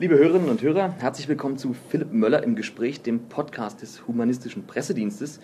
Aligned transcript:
Liebe 0.00 0.18
Hörerinnen 0.18 0.48
und 0.48 0.60
Hörer, 0.60 0.92
herzlich 0.98 1.28
willkommen 1.28 1.56
zu 1.56 1.72
Philipp 1.72 2.12
Möller 2.12 2.42
im 2.42 2.56
Gespräch, 2.56 3.02
dem 3.02 3.28
Podcast 3.28 3.80
des 3.80 4.08
Humanistischen 4.08 4.66
Pressedienstes. 4.66 5.38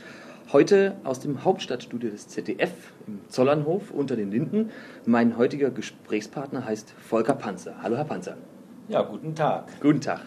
Heute 0.53 0.97
aus 1.05 1.21
dem 1.21 1.45
Hauptstadtstudio 1.45 2.11
des 2.11 2.27
ZDF 2.27 2.73
im 3.07 3.21
Zollernhof 3.29 3.93
unter 3.93 4.17
den 4.17 4.33
Linden. 4.33 4.71
Mein 5.07 5.39
heutiger 5.39 5.71
Gesprächspartner 5.71 6.65
heißt 6.65 6.91
Volker 6.91 7.35
Panzer. 7.35 7.77
Hallo, 7.81 7.97
Herr 7.97 8.05
Panzer. 8.05 8.39
Ja, 8.89 9.03
guten 9.03 9.37
Tag. 9.37 9.69
Guten 9.81 10.01
Tag. 10.01 10.23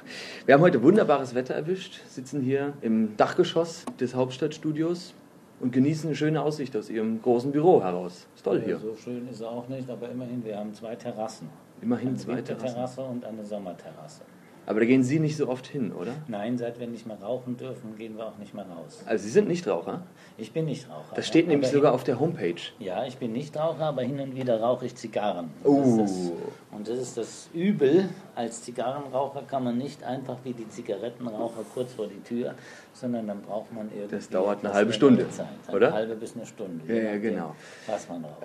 Wir 0.45 0.53
haben 0.53 0.61
heute 0.61 0.81
wunderbares 0.81 1.35
Wetter 1.35 1.55
erwischt, 1.55 1.99
sitzen 2.07 2.39
hier 2.39 2.75
im 2.79 3.17
Dachgeschoss 3.17 3.83
des 3.99 4.15
Hauptstadtstudios 4.15 5.15
und 5.59 5.73
genießen 5.73 6.07
eine 6.07 6.15
schöne 6.15 6.41
Aussicht 6.41 6.77
aus 6.77 6.89
Ihrem 6.89 7.21
großen 7.21 7.51
Büro 7.51 7.83
heraus. 7.83 8.25
Ist 8.37 8.45
toll 8.45 8.61
hier. 8.63 8.77
So 8.77 8.95
schön 8.95 9.27
ist 9.27 9.41
er 9.41 9.49
auch 9.49 9.67
nicht, 9.67 9.89
aber 9.89 10.09
immerhin, 10.09 10.45
wir 10.45 10.57
haben 10.57 10.73
zwei 10.73 10.95
Terrassen. 10.95 11.49
Immerhin 11.81 12.09
eine 12.09 12.17
zwei 12.17 12.41
Terrassen. 12.41 12.75
Terrasse 12.75 13.01
und 13.01 13.25
eine 13.25 13.43
Sommerterrasse. 13.43 14.21
Aber 14.65 14.79
da 14.79 14.85
gehen 14.85 15.03
Sie 15.03 15.19
nicht 15.19 15.35
so 15.35 15.49
oft 15.49 15.67
hin, 15.67 15.91
oder? 15.91 16.13
Nein, 16.27 16.57
seit 16.57 16.79
wir 16.79 16.87
nicht 16.87 17.05
mehr 17.05 17.17
rauchen 17.21 17.57
dürfen, 17.57 17.97
gehen 17.97 18.15
wir 18.15 18.27
auch 18.27 18.37
nicht 18.37 18.53
mehr 18.53 18.65
raus. 18.65 19.03
Also 19.05 19.25
Sie 19.25 19.29
sind 19.29 19.49
nicht 19.49 19.67
Raucher? 19.67 20.03
Ich 20.37 20.53
bin 20.53 20.65
nicht 20.65 20.89
Raucher. 20.89 21.15
Das 21.15 21.27
steht 21.27 21.45
ja, 21.45 21.51
nämlich 21.51 21.69
sogar 21.69 21.93
auf 21.93 22.05
der 22.05 22.17
Homepage. 22.17 22.61
Ja, 22.79 23.05
ich 23.05 23.17
bin 23.17 23.33
nicht 23.33 23.57
Raucher, 23.57 23.87
aber 23.87 24.03
hin 24.03 24.19
und 24.21 24.35
wieder 24.35 24.61
rauche 24.61 24.85
ich 24.85 24.95
Zigarren. 24.95 25.49
Oh. 25.65 25.97
Das 25.97 25.97
das, 25.97 26.31
und 26.71 26.87
das 26.87 26.97
ist 26.97 27.17
das 27.17 27.49
Übel. 27.53 28.07
Als 28.35 28.63
Zigarrenraucher 28.63 29.43
kann 29.43 29.63
man 29.63 29.77
nicht 29.77 30.03
einfach 30.03 30.37
wie 30.43 30.53
die 30.53 30.67
Zigarettenraucher 30.67 31.63
kurz 31.73 31.93
vor 31.93 32.07
die 32.07 32.21
Tür, 32.21 32.55
sondern 32.93 33.27
dann 33.27 33.41
braucht 33.41 33.71
man 33.73 33.89
irgendwie. 33.93 34.15
Das 34.15 34.29
dauert 34.29 34.63
eine 34.63 34.73
halbe 34.73 34.91
Stunde, 34.91 35.29
Zeit. 35.29 35.47
oder? 35.71 35.87
Eine 35.87 35.95
halbe 35.95 36.15
bis 36.15 36.35
eine 36.35 36.45
Stunde. 36.45 36.81
Ja, 36.87 37.11
ja, 37.11 37.17
genau. 37.17 37.55
Was 37.85 38.09
man 38.09 38.25
raucht. 38.25 38.43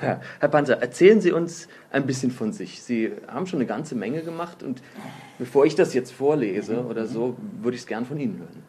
Herr 0.40 0.48
Panzer, 0.48 0.80
erzählen 0.82 1.20
Sie 1.20 1.32
uns 1.32 1.68
ein 1.90 2.06
bisschen 2.06 2.30
von 2.30 2.52
sich. 2.52 2.82
Sie 2.82 3.12
haben 3.26 3.46
schon 3.46 3.58
eine 3.58 3.66
ganze 3.66 3.94
Menge 3.94 4.22
gemacht 4.22 4.62
und 4.62 4.82
bevor 5.38 5.64
ich 5.64 5.74
das 5.74 5.94
jetzt 5.94 6.12
vorlese 6.12 6.84
oder 6.84 7.06
so, 7.06 7.36
würde 7.62 7.76
ich 7.76 7.82
es 7.82 7.86
gern 7.86 8.04
von 8.04 8.18
Ihnen 8.18 8.38
hören. 8.38 8.62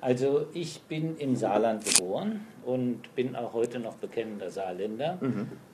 Also 0.00 0.46
ich 0.54 0.80
bin 0.82 1.18
im 1.18 1.36
Saarland 1.36 1.84
geboren 1.84 2.46
und 2.64 3.14
bin 3.14 3.36
auch 3.36 3.52
heute 3.52 3.78
noch 3.78 3.96
bekennender 3.96 4.50
Saarländer 4.50 5.18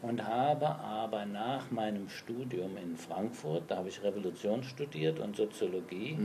und 0.02 0.27
habe 0.27 0.66
aber 0.66 1.27
nach 1.27 1.70
meinem 1.70 2.08
Studium 2.08 2.77
in 2.77 2.97
Frankfurt, 2.97 3.64
da 3.69 3.77
habe 3.77 3.88
ich 3.88 4.02
Revolution 4.02 4.64
studiert 4.64 5.20
und 5.20 5.36
Soziologie 5.36 6.19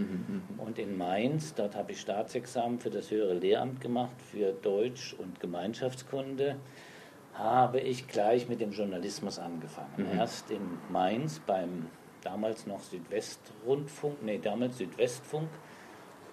und 0.57 0.79
in 0.79 0.97
Mainz, 0.97 1.53
dort 1.53 1.75
habe 1.75 1.91
ich 1.91 2.01
Staatsexamen 2.01 2.79
für 2.79 2.89
das 2.89 3.11
höhere 3.11 3.35
Lehramt 3.35 3.81
gemacht 3.81 4.15
für 4.31 4.51
Deutsch 4.51 5.13
und 5.13 5.39
Gemeinschaftskunde, 5.39 6.55
habe 7.33 7.79
ich 7.79 8.07
gleich 8.07 8.49
mit 8.49 8.61
dem 8.61 8.71
Journalismus 8.71 9.37
angefangen. 9.37 10.07
Erst 10.17 10.49
in 10.49 10.61
Mainz 10.91 11.39
beim 11.39 11.85
damals 12.23 12.67
noch 12.67 12.81
Südwestrundfunk, 12.81 14.23
nee, 14.23 14.39
damals 14.41 14.77
Südwestfunk 14.77 15.49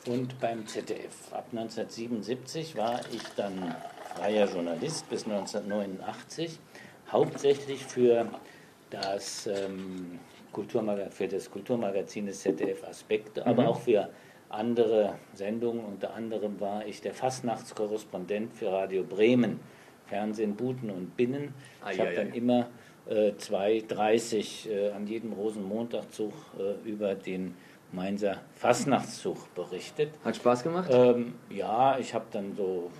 und 0.08 0.40
beim 0.40 0.66
ZDF. 0.66 1.32
Ab 1.32 1.48
1977 1.52 2.76
war 2.76 3.00
ich 3.12 3.22
dann 3.36 3.74
freier 4.16 4.46
Journalist 4.46 5.08
bis 5.10 5.24
1989, 5.24 6.58
hauptsächlich 7.12 7.84
für 7.84 8.26
das, 8.90 9.46
ähm, 9.46 10.18
Kulturmaga 10.52 11.10
für 11.10 11.28
das 11.28 11.50
Kulturmagazin 11.50 12.26
des 12.26 12.40
ZDF 12.40 12.84
Aspekte, 12.84 13.46
aber 13.46 13.68
auch 13.68 13.80
für 13.80 14.08
andere 14.48 15.14
Sendungen. 15.34 15.84
Unter 15.84 16.14
anderem 16.14 16.58
war 16.58 16.86
ich 16.86 17.02
der 17.02 17.12
Fastnachtskorrespondent 17.12 18.54
für 18.54 18.72
Radio 18.72 19.04
Bremen, 19.04 19.60
Fernsehen, 20.06 20.56
Buten 20.56 20.88
und 20.90 21.16
Binnen. 21.18 21.52
Ich 21.92 22.00
habe 22.00 22.14
dann 22.14 22.32
immer 22.32 22.68
äh, 23.08 23.32
2.30 23.32 24.70
äh, 24.70 24.90
an 24.92 25.06
jedem 25.06 25.34
Rosenmontagzug 25.34 26.32
äh, 26.58 26.88
über 26.88 27.14
den 27.14 27.54
Mainzer 27.92 28.40
Fastnachtszug 28.54 29.54
berichtet. 29.54 30.10
Hat 30.24 30.36
Spaß 30.36 30.62
gemacht? 30.62 30.88
Ähm, 30.92 31.34
ja, 31.50 31.98
ich 31.98 32.12
habe 32.14 32.26
dann 32.30 32.54
so 32.54 32.90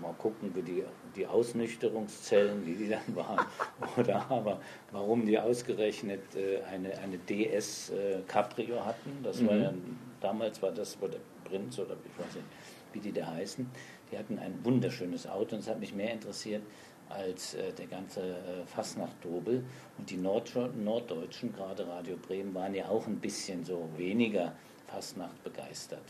mal 0.00 0.12
gucken, 0.14 0.54
wie 0.54 0.62
die, 0.62 0.84
die 1.16 1.26
Ausnüchterungszellen, 1.26 2.64
wie 2.66 2.74
die 2.74 2.88
dann 2.88 3.16
waren, 3.16 3.44
oder 3.96 4.30
aber 4.30 4.60
warum 4.92 5.26
die 5.26 5.38
ausgerechnet 5.38 6.20
äh, 6.36 6.62
eine, 6.72 6.96
eine 6.98 7.18
DS 7.18 7.90
äh, 7.90 8.20
Cabrio 8.26 8.84
hatten. 8.84 9.22
Das 9.22 9.44
war 9.46 9.56
ja, 9.56 9.72
damals 10.20 10.62
war 10.62 10.72
das 10.72 11.00
war 11.00 11.08
der 11.08 11.20
Prinz 11.44 11.78
oder 11.78 11.96
ich 12.04 12.24
weiß 12.24 12.34
nicht, 12.34 12.46
wie 12.92 13.00
die 13.00 13.12
da 13.12 13.26
heißen. 13.26 13.68
Die 14.12 14.18
hatten 14.18 14.38
ein 14.38 14.58
wunderschönes 14.62 15.26
Auto 15.26 15.56
und 15.56 15.62
es 15.62 15.68
hat 15.68 15.80
mich 15.80 15.94
mehr 15.94 16.12
interessiert 16.12 16.62
als 17.08 17.54
äh, 17.54 17.72
der 17.72 17.86
ganze 17.86 18.20
äh, 18.20 18.66
Fastnacht-Dobel. 18.66 19.64
Und 19.98 20.10
die 20.10 20.16
Nord 20.16 20.52
Norddeutschen, 20.76 21.52
gerade 21.52 21.86
Radio 21.88 22.16
Bremen, 22.16 22.54
waren 22.54 22.74
ja 22.74 22.88
auch 22.88 23.06
ein 23.06 23.18
bisschen 23.20 23.64
so 23.64 23.88
weniger 23.96 24.52
Fastnacht 24.86 25.42
begeistert. 25.42 26.04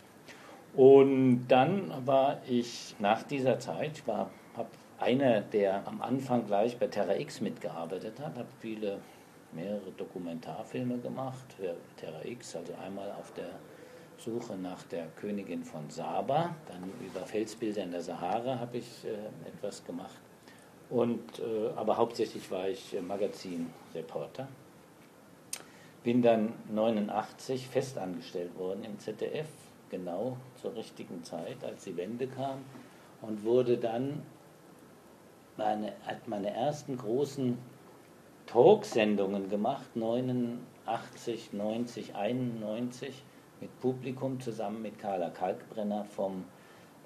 Und 0.74 1.46
dann 1.48 2.06
war 2.06 2.40
ich 2.46 2.94
nach 2.98 3.22
dieser 3.22 3.58
Zeit, 3.58 3.98
ich 3.98 4.06
war 4.06 4.30
habe 4.56 4.68
einer, 4.98 5.40
der 5.40 5.86
am 5.86 6.02
Anfang 6.02 6.46
gleich 6.46 6.78
bei 6.78 6.86
Terra 6.86 7.16
X 7.16 7.40
mitgearbeitet 7.40 8.18
hat, 8.20 8.36
habe 8.36 8.48
viele, 8.60 8.98
mehrere 9.52 9.90
Dokumentarfilme 9.96 10.98
gemacht 10.98 11.56
Terra 11.96 12.24
X, 12.24 12.56
also 12.56 12.74
einmal 12.84 13.10
auf 13.12 13.32
der 13.32 13.50
Suche 14.18 14.56
nach 14.56 14.82
der 14.84 15.06
Königin 15.16 15.64
von 15.64 15.88
Saba, 15.90 16.54
dann 16.66 16.90
über 17.06 17.24
Felsbilder 17.26 17.82
in 17.82 17.90
der 17.90 18.02
Sahara 18.02 18.58
habe 18.58 18.78
ich 18.78 19.04
äh, 19.04 19.48
etwas 19.48 19.84
gemacht. 19.84 20.20
Und, 20.88 21.40
äh, 21.40 21.70
aber 21.76 21.96
hauptsächlich 21.96 22.50
war 22.50 22.68
ich 22.68 22.96
Magazinreporter. 23.00 24.48
Bin 26.04 26.22
dann 26.22 26.52
89 26.72 27.66
festangestellt 27.68 28.56
worden 28.56 28.84
im 28.84 28.98
ZDF, 28.98 29.48
genau 29.90 30.36
zur 30.60 30.76
richtigen 30.76 31.24
Zeit, 31.24 31.64
als 31.64 31.84
die 31.84 31.96
Wende 31.96 32.28
kam, 32.28 32.64
und 33.22 33.42
wurde 33.44 33.78
dann 33.78 34.22
meine, 35.56 35.92
hat 36.06 36.28
meine 36.28 36.50
ersten 36.50 36.96
großen 36.96 37.58
Talksendungen 38.46 39.50
gemacht, 39.50 39.96
89, 39.96 41.52
90, 41.52 42.14
91, 42.14 43.24
mit 43.60 43.80
Publikum 43.80 44.40
zusammen 44.40 44.82
mit 44.82 44.98
Carla 44.98 45.30
Kalkbrenner 45.30 46.04
vom 46.04 46.44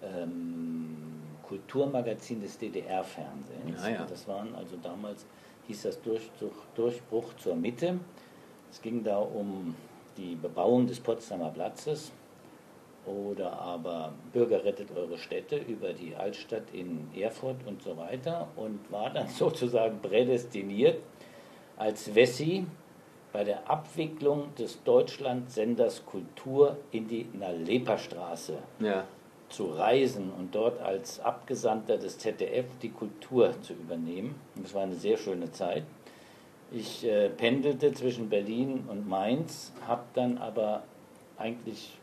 ähm, 0.02 1.22
Kulturmagazin 1.50 2.40
des 2.40 2.56
DDR-Fernsehens. 2.58 3.82
Ah, 3.82 3.90
ja. 3.90 4.06
Das 4.08 4.28
waren 4.28 4.54
also 4.54 4.76
damals, 4.80 5.26
hieß 5.66 5.82
das 5.82 6.00
Durchbruch, 6.00 6.54
Durchbruch 6.76 7.34
zur 7.38 7.56
Mitte. 7.56 7.98
Es 8.70 8.80
ging 8.80 9.02
da 9.02 9.18
um 9.18 9.74
die 10.16 10.36
Bebauung 10.36 10.86
des 10.86 11.00
Potsdamer 11.00 11.50
Platzes 11.50 12.12
oder 13.04 13.52
aber 13.58 14.12
Bürger 14.32 14.64
rettet 14.64 14.96
eure 14.96 15.18
Städte 15.18 15.56
über 15.56 15.92
die 15.92 16.14
Altstadt 16.14 16.72
in 16.72 17.08
Erfurt 17.16 17.56
und 17.66 17.82
so 17.82 17.96
weiter 17.96 18.46
und 18.54 18.78
war 18.92 19.10
dann 19.10 19.26
sozusagen 19.42 20.00
prädestiniert 20.00 21.00
als 21.76 22.14
Wessi 22.14 22.64
bei 23.32 23.42
der 23.42 23.68
Abwicklung 23.68 24.54
des 24.54 24.82
Deutschlandsenders 24.84 26.06
Kultur 26.06 26.76
in 26.92 27.08
die 27.08 27.26
Nalepa-Straße 27.32 28.58
Ja. 28.78 29.04
Zu 29.50 29.66
reisen 29.66 30.30
und 30.36 30.54
dort 30.54 30.80
als 30.80 31.20
Abgesandter 31.20 31.98
des 31.98 32.18
ZDF 32.18 32.66
die 32.82 32.90
Kultur 32.90 33.52
zu 33.62 33.74
übernehmen. 33.74 34.36
Das 34.56 34.74
war 34.74 34.84
eine 34.84 34.94
sehr 34.94 35.16
schöne 35.16 35.50
Zeit. 35.50 35.84
Ich 36.72 37.04
äh, 37.04 37.28
pendelte 37.28 37.92
zwischen 37.92 38.28
Berlin 38.28 38.84
und 38.88 39.08
Mainz, 39.08 39.72
habe 39.86 40.04
dann 40.14 40.38
aber 40.38 40.84
eigentlich 41.36 41.98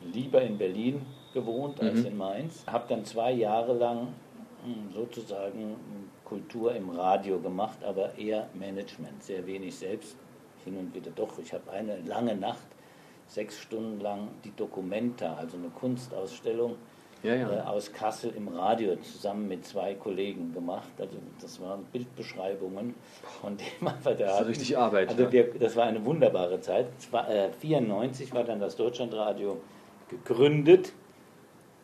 lieber 0.00 0.40
in 0.40 0.56
Berlin 0.56 1.04
gewohnt 1.34 1.80
als 1.82 2.04
in 2.04 2.16
Mainz. 2.16 2.64
Habe 2.66 2.86
dann 2.88 3.04
zwei 3.04 3.32
Jahre 3.32 3.74
lang 3.74 4.08
mh, 4.64 4.94
sozusagen 4.94 5.76
Kultur 6.24 6.74
im 6.74 6.90
Radio 6.90 7.38
gemacht, 7.38 7.84
aber 7.84 8.16
eher 8.16 8.48
Management, 8.54 9.22
sehr 9.22 9.46
wenig 9.46 9.76
selbst, 9.76 10.16
hin 10.64 10.76
und 10.78 10.94
wieder 10.94 11.10
doch. 11.14 11.38
Ich 11.38 11.52
habe 11.52 11.70
eine 11.70 12.00
lange 12.00 12.34
Nacht, 12.34 12.66
sechs 13.28 13.58
Stunden 13.58 14.00
lang 14.00 14.28
die 14.44 14.52
Documenta, 14.56 15.34
also 15.34 15.56
eine 15.56 15.68
Kunstausstellung, 15.68 16.76
Ja, 17.22 17.34
ja. 17.34 17.50
äh, 17.52 17.60
aus 17.60 17.92
Kassel 17.92 18.32
im 18.36 18.48
Radio 18.48 18.96
zusammen 18.96 19.48
mit 19.48 19.64
zwei 19.66 19.94
Kollegen 19.94 20.52
gemacht. 20.54 20.88
Also 20.98 21.16
das 21.40 21.60
waren 21.60 21.84
Bildbeschreibungen 21.92 22.94
von 23.40 23.56
dem 23.56 23.88
einfach 23.88 24.16
da. 24.16 24.26
Das 24.26 24.40
ist 24.42 24.48
richtig 24.48 24.78
Arbeit, 24.78 25.08
Also 25.08 25.30
wir, 25.32 25.52
das 25.54 25.74
war 25.76 25.84
eine 25.84 26.04
wunderbare 26.04 26.60
Zeit. 26.60 26.86
1994 27.12 28.32
war 28.32 28.44
dann 28.44 28.60
das 28.60 28.76
Deutschlandradio 28.76 29.58
gegründet 30.08 30.92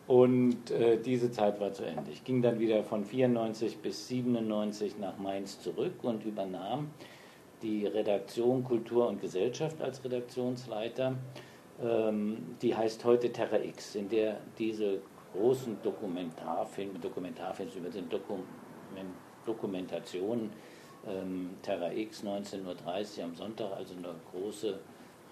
und 0.07 0.71
äh, 0.71 0.97
diese 0.97 1.31
Zeit 1.31 1.59
war 1.59 1.73
zu 1.73 1.83
Ende. 1.85 2.11
Ich 2.11 2.23
ging 2.23 2.41
dann 2.41 2.59
wieder 2.59 2.83
von 2.83 3.03
94 3.05 3.77
bis 3.79 4.07
97 4.07 4.97
nach 4.99 5.17
Mainz 5.17 5.61
zurück 5.61 5.93
und 6.03 6.25
übernahm 6.25 6.89
die 7.63 7.87
Redaktion 7.87 8.63
Kultur 8.63 9.07
und 9.07 9.21
Gesellschaft 9.21 9.81
als 9.81 10.03
Redaktionsleiter. 10.03 11.15
Ähm, 11.81 12.55
die 12.61 12.75
heißt 12.75 13.03
heute 13.05 13.31
Terra 13.31 13.59
X, 13.59 13.95
in 13.95 14.09
der 14.09 14.39
diese 14.59 14.99
großen 15.33 15.77
Dokumentarfilme, 15.81 16.99
Dokumentarfilme 16.99 17.71
über 17.75 17.89
den 17.89 18.09
Dokument, 18.09 18.45
Dokumentationen 19.45 20.51
ähm, 21.07 21.51
Terra 21.61 21.91
X 21.91 22.23
19.30 22.23 23.17
Uhr 23.17 23.23
am 23.23 23.35
Sonntag, 23.35 23.71
also 23.73 23.95
eine 23.95 24.15
große 24.31 24.79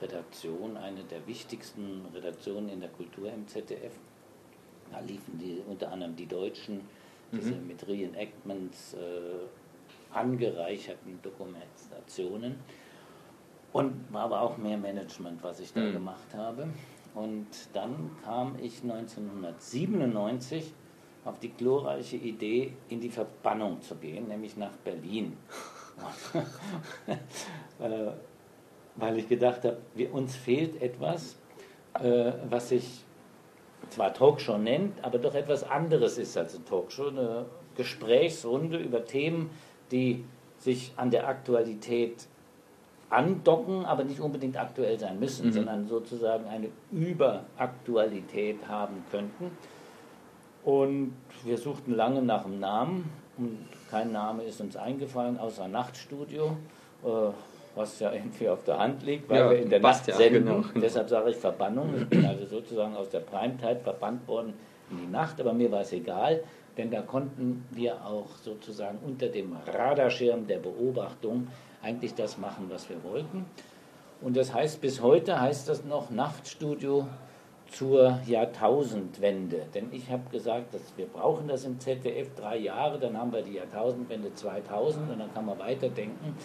Redaktion, 0.01 0.77
eine 0.77 1.03
der 1.03 1.25
wichtigsten 1.27 2.05
Redaktionen 2.13 2.69
in 2.69 2.79
der 2.79 2.89
Kultur 2.89 3.31
im 3.31 3.47
ZDF. 3.47 3.93
Da 4.91 4.99
liefen 4.99 5.37
die, 5.37 5.61
unter 5.67 5.91
anderem 5.91 6.15
die 6.15 6.25
Deutschen, 6.25 6.81
diese 7.31 7.55
mhm. 7.55 7.67
mit 7.67 7.87
Reenactments 7.87 8.95
äh, 8.95 8.97
angereicherten 10.13 11.21
Dokumentationen. 11.21 12.59
Und 13.73 14.11
war 14.11 14.23
aber 14.23 14.41
auch 14.41 14.57
mehr 14.57 14.77
Management, 14.77 15.41
was 15.43 15.59
ich 15.61 15.71
da 15.71 15.79
mhm. 15.81 15.93
gemacht 15.93 16.35
habe. 16.35 16.67
Und 17.13 17.47
dann 17.73 18.11
kam 18.23 18.55
ich 18.61 18.83
1997 18.83 20.73
auf 21.23 21.39
die 21.39 21.49
glorreiche 21.49 22.17
Idee, 22.17 22.73
in 22.89 22.99
die 22.99 23.09
Verbannung 23.09 23.81
zu 23.81 23.95
gehen, 23.95 24.27
nämlich 24.27 24.57
nach 24.57 24.75
Berlin. 24.83 25.37
Äh, 27.79 28.11
weil 28.95 29.17
ich 29.17 29.27
gedacht 29.27 29.63
habe, 29.65 29.77
uns 30.11 30.35
fehlt 30.35 30.81
etwas, 30.81 31.35
äh, 31.95 32.31
was 32.47 32.69
sich 32.69 33.03
zwar 33.89 34.13
Talkshow 34.13 34.57
nennt, 34.57 35.03
aber 35.03 35.17
doch 35.17 35.33
etwas 35.33 35.63
anderes 35.63 36.17
ist 36.17 36.37
als 36.37 36.55
eine 36.55 36.65
Talkshow, 36.65 37.07
eine 37.07 37.45
Gesprächsrunde 37.75 38.77
über 38.77 39.05
Themen, 39.05 39.49
die 39.91 40.23
sich 40.57 40.93
an 40.95 41.11
der 41.11 41.27
Aktualität 41.27 42.27
andocken, 43.09 43.85
aber 43.85 44.03
nicht 44.03 44.21
unbedingt 44.21 44.57
aktuell 44.57 44.97
sein 44.97 45.19
müssen, 45.19 45.47
mhm. 45.47 45.53
sondern 45.53 45.87
sozusagen 45.87 46.47
eine 46.47 46.69
Überaktualität 46.91 48.67
haben 48.67 49.03
könnten. 49.11 49.51
Und 50.63 51.13
wir 51.43 51.57
suchten 51.57 51.95
lange 51.95 52.21
nach 52.21 52.45
einem 52.45 52.59
Namen 52.59 53.09
und 53.37 53.67
kein 53.89 54.11
Name 54.11 54.43
ist 54.43 54.61
uns 54.61 54.77
eingefallen, 54.77 55.39
außer 55.39 55.67
Nachtstudio, 55.67 56.57
äh, 57.03 57.07
was 57.75 57.99
ja 57.99 58.13
irgendwie 58.13 58.47
auf 58.47 58.63
der 58.63 58.77
Hand 58.77 59.03
liegt, 59.03 59.29
weil 59.29 59.39
ja, 59.39 59.49
wir 59.49 59.57
in 59.57 59.69
der 59.69 59.79
Nacht 59.79 60.07
ja, 60.07 60.15
senden. 60.15 60.45
Genau. 60.45 60.63
Deshalb 60.81 61.09
sage 61.09 61.31
ich 61.31 61.37
Verbannung. 61.37 61.93
Ich 61.97 62.07
bin 62.07 62.25
also 62.25 62.45
sozusagen 62.45 62.95
aus 62.95 63.09
der 63.09 63.21
Primetime 63.21 63.77
verbannt 63.77 64.27
worden 64.27 64.53
in 64.91 64.97
die 64.99 65.07
Nacht, 65.07 65.39
aber 65.39 65.53
mir 65.53 65.71
war 65.71 65.81
es 65.81 65.91
egal, 65.93 66.43
denn 66.81 66.89
da 66.89 67.03
konnten 67.03 67.63
wir 67.69 68.03
auch 68.03 68.35
sozusagen 68.43 68.97
unter 69.05 69.27
dem 69.27 69.55
Radarschirm 69.67 70.47
der 70.47 70.57
Beobachtung 70.57 71.47
eigentlich 71.83 72.15
das 72.15 72.39
machen, 72.39 72.65
was 72.69 72.89
wir 72.89 73.03
wollten. 73.03 73.45
Und 74.19 74.35
das 74.35 74.51
heißt, 74.51 74.81
bis 74.81 74.99
heute 74.99 75.39
heißt 75.39 75.69
das 75.69 75.85
noch 75.85 76.09
Nachtstudio 76.09 77.07
zur 77.71 78.19
Jahrtausendwende. 78.25 79.67
Denn 79.75 79.89
ich 79.91 80.09
habe 80.09 80.27
gesagt, 80.31 80.73
dass 80.73 80.81
wir 80.97 81.05
brauchen 81.05 81.47
das 81.47 81.65
im 81.65 81.79
ZDF 81.79 82.33
drei 82.33 82.57
Jahre, 82.57 82.97
dann 82.99 83.15
haben 83.15 83.31
wir 83.31 83.43
die 83.43 83.53
Jahrtausendwende 83.53 84.33
2000 84.33 85.11
und 85.11 85.19
dann 85.19 85.31
kann 85.35 85.45
man 85.45 85.59
weiterdenken. 85.59 86.35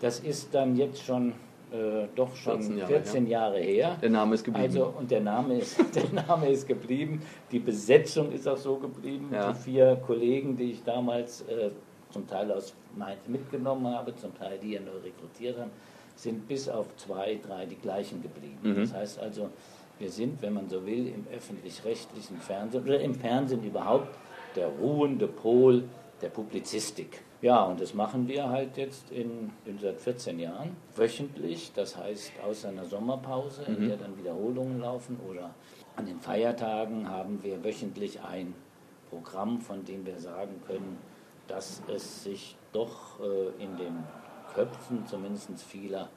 Das 0.00 0.18
ist 0.18 0.52
dann 0.56 0.74
jetzt 0.76 1.04
schon 1.04 1.34
äh, 1.72 2.06
doch 2.14 2.34
schon 2.36 2.62
14, 2.62 2.78
Jahre, 2.78 2.92
14 2.92 3.26
Jahre, 3.26 3.58
her. 3.58 3.98
Der 4.00 4.10
Name 4.10 4.34
ist 4.34 4.44
geblieben. 4.44 4.66
Also, 4.66 4.94
und 4.98 5.10
der 5.10 5.20
Name 5.20 5.58
ist, 5.58 5.78
der 5.94 6.22
Name 6.26 6.48
ist 6.48 6.66
geblieben. 6.66 7.22
Die 7.50 7.58
Besetzung 7.58 8.32
ist 8.32 8.46
auch 8.46 8.56
so 8.56 8.76
geblieben. 8.76 9.30
Ja. 9.32 9.52
Die 9.52 9.58
vier 9.58 9.96
Kollegen, 10.06 10.56
die 10.56 10.72
ich 10.72 10.84
damals 10.84 11.42
äh, 11.42 11.70
zum 12.10 12.26
Teil 12.28 12.50
aus 12.52 12.74
Mainz 12.96 13.26
mitgenommen 13.26 13.86
habe, 13.86 14.14
zum 14.16 14.34
Teil 14.36 14.58
die 14.62 14.72
ja 14.72 14.80
nur 14.80 15.02
rekrutiert 15.02 15.58
haben, 15.58 15.70
sind 16.16 16.46
bis 16.46 16.68
auf 16.68 16.86
zwei, 16.96 17.38
drei 17.46 17.66
die 17.66 17.76
gleichen 17.76 18.22
geblieben. 18.22 18.58
Mhm. 18.62 18.76
Das 18.76 18.94
heißt 18.94 19.18
also, 19.18 19.50
wir 19.98 20.10
sind, 20.10 20.42
wenn 20.42 20.54
man 20.54 20.68
so 20.68 20.84
will, 20.86 21.08
im 21.08 21.26
öffentlich-rechtlichen 21.34 22.38
Fernsehen 22.38 22.84
oder 22.84 23.00
im 23.00 23.14
Fernsehen 23.14 23.64
überhaupt 23.64 24.08
der 24.56 24.68
ruhende 24.68 25.26
Pol 25.26 25.84
der 26.20 26.28
Publizistik. 26.28 27.22
Ja, 27.44 27.64
und 27.64 27.78
das 27.78 27.92
machen 27.92 28.26
wir 28.26 28.48
halt 28.48 28.78
jetzt 28.78 29.10
in, 29.10 29.50
in 29.66 29.78
seit 29.78 30.00
14 30.00 30.38
Jahren, 30.38 30.78
wöchentlich, 30.96 31.72
das 31.74 31.94
heißt 31.94 32.32
außer 32.42 32.70
einer 32.70 32.86
Sommerpause, 32.86 33.64
in 33.64 33.84
mhm. 33.84 33.88
der 33.88 33.96
dann 33.98 34.16
Wiederholungen 34.16 34.80
laufen 34.80 35.20
oder 35.28 35.54
an 35.94 36.06
den 36.06 36.18
Feiertagen 36.20 37.06
haben 37.06 37.42
wir 37.42 37.62
wöchentlich 37.62 38.22
ein 38.22 38.54
Programm, 39.10 39.60
von 39.60 39.84
dem 39.84 40.06
wir 40.06 40.18
sagen 40.18 40.62
können, 40.66 40.96
dass 41.46 41.82
es 41.94 42.24
sich 42.24 42.56
doch 42.72 43.20
äh, 43.20 43.62
in 43.62 43.76
den 43.76 44.04
Köpfen 44.54 45.06
zumindest 45.06 45.50
vieler 45.68 46.08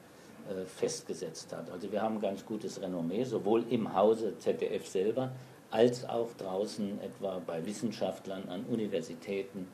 äh, 0.48 0.64
festgesetzt 0.64 1.52
hat. 1.52 1.70
Also 1.70 1.92
wir 1.92 2.00
haben 2.00 2.14
ein 2.14 2.22
ganz 2.22 2.46
gutes 2.46 2.80
Renommee, 2.80 3.24
sowohl 3.24 3.66
im 3.68 3.92
Hause 3.94 4.38
ZDF 4.38 4.86
selber 4.86 5.32
als 5.70 6.08
auch 6.08 6.32
draußen 6.38 7.02
etwa 7.02 7.38
bei 7.46 7.66
Wissenschaftlern 7.66 8.48
an 8.48 8.64
Universitäten 8.64 9.68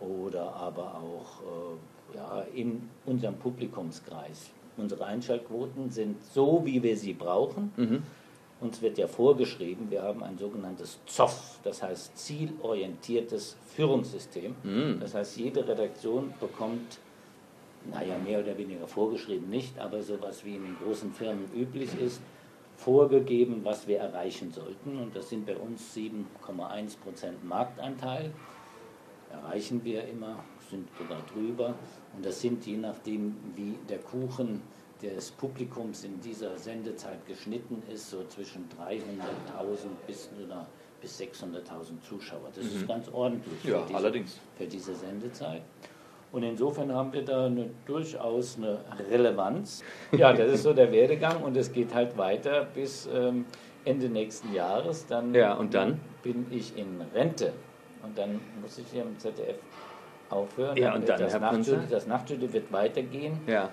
oder 0.00 0.54
aber 0.54 0.96
auch 0.96 1.40
äh, 1.42 2.16
ja, 2.16 2.44
in 2.54 2.88
unserem 3.06 3.36
Publikumskreis. 3.36 4.50
Unsere 4.76 5.04
Einschaltquoten 5.04 5.90
sind 5.90 6.22
so, 6.24 6.62
wie 6.64 6.82
wir 6.82 6.96
sie 6.96 7.12
brauchen. 7.12 7.72
Mhm. 7.76 8.02
Uns 8.60 8.82
wird 8.82 8.98
ja 8.98 9.06
vorgeschrieben, 9.06 9.90
wir 9.90 10.02
haben 10.02 10.22
ein 10.22 10.36
sogenanntes 10.36 10.98
ZOF, 11.06 11.60
das 11.62 11.82
heißt 11.82 12.16
zielorientiertes 12.16 13.56
Führungssystem. 13.74 14.54
Mhm. 14.62 15.00
Das 15.00 15.14
heißt, 15.14 15.38
jede 15.38 15.66
Redaktion 15.66 16.34
bekommt, 16.38 16.98
naja, 17.90 18.18
mehr 18.18 18.40
oder 18.40 18.56
weniger 18.58 18.86
vorgeschrieben 18.86 19.48
nicht, 19.48 19.78
aber 19.78 20.02
sowas 20.02 20.44
wie 20.44 20.56
in 20.56 20.64
den 20.64 20.76
großen 20.84 21.12
Firmen 21.12 21.50
üblich 21.54 21.98
ist, 21.98 22.20
vorgegeben, 22.76 23.60
was 23.62 23.86
wir 23.86 23.98
erreichen 23.98 24.52
sollten. 24.52 24.98
Und 24.98 25.14
das 25.16 25.30
sind 25.30 25.46
bei 25.46 25.56
uns 25.56 25.94
7,1 25.94 26.98
Prozent 26.98 27.44
Marktanteil 27.44 28.32
erreichen 29.32 29.82
wir 29.84 30.06
immer, 30.08 30.44
sind 30.70 30.88
sogar 30.98 31.20
drüber. 31.32 31.74
Und 32.16 32.24
das 32.24 32.40
sind 32.40 32.64
je 32.66 32.76
nachdem, 32.76 33.36
wie 33.54 33.76
der 33.88 33.98
Kuchen 33.98 34.62
des 35.02 35.30
Publikums 35.30 36.04
in 36.04 36.20
dieser 36.20 36.56
Sendezeit 36.58 37.26
geschnitten 37.26 37.82
ist, 37.92 38.10
so 38.10 38.24
zwischen 38.24 38.68
300.000 38.78 39.00
bis, 40.06 40.28
bis 41.00 41.20
600.000 41.20 42.00
Zuschauer. 42.06 42.50
Das 42.54 42.64
mhm. 42.64 42.76
ist 42.76 42.88
ganz 42.88 43.08
ordentlich 43.08 43.64
ja, 43.64 43.80
für, 43.80 43.86
diese, 43.86 43.98
allerdings. 43.98 44.40
für 44.56 44.66
diese 44.66 44.94
Sendezeit. 44.94 45.62
Und 46.32 46.44
insofern 46.44 46.92
haben 46.92 47.12
wir 47.12 47.24
da 47.24 47.46
eine, 47.46 47.70
durchaus 47.86 48.56
eine 48.56 48.78
Relevanz. 49.10 49.82
Ja, 50.12 50.32
das 50.32 50.52
ist 50.52 50.62
so 50.62 50.72
der 50.72 50.92
Werdegang 50.92 51.42
und 51.42 51.56
es 51.56 51.72
geht 51.72 51.92
halt 51.92 52.16
weiter 52.16 52.66
bis 52.72 53.08
ähm, 53.12 53.46
Ende 53.84 54.08
nächsten 54.08 54.54
Jahres. 54.54 55.06
Dann, 55.06 55.34
ja, 55.34 55.54
und 55.54 55.74
dann 55.74 55.98
bin 56.22 56.46
ich 56.50 56.76
in 56.76 57.00
Rente. 57.14 57.52
Und 58.02 58.16
dann 58.16 58.40
muss 58.60 58.78
ich 58.78 58.86
hier 58.92 59.02
im 59.02 59.18
ZDF 59.18 59.56
aufhören. 60.30 60.76
Ja, 60.76 60.94
und 60.94 61.08
dann, 61.08 61.20
das, 61.20 61.38
Nachtstudio, 61.38 61.82
das 61.90 62.06
Nachtstudio 62.06 62.52
wird 62.52 62.72
weitergehen. 62.72 63.38
Ja. 63.46 63.70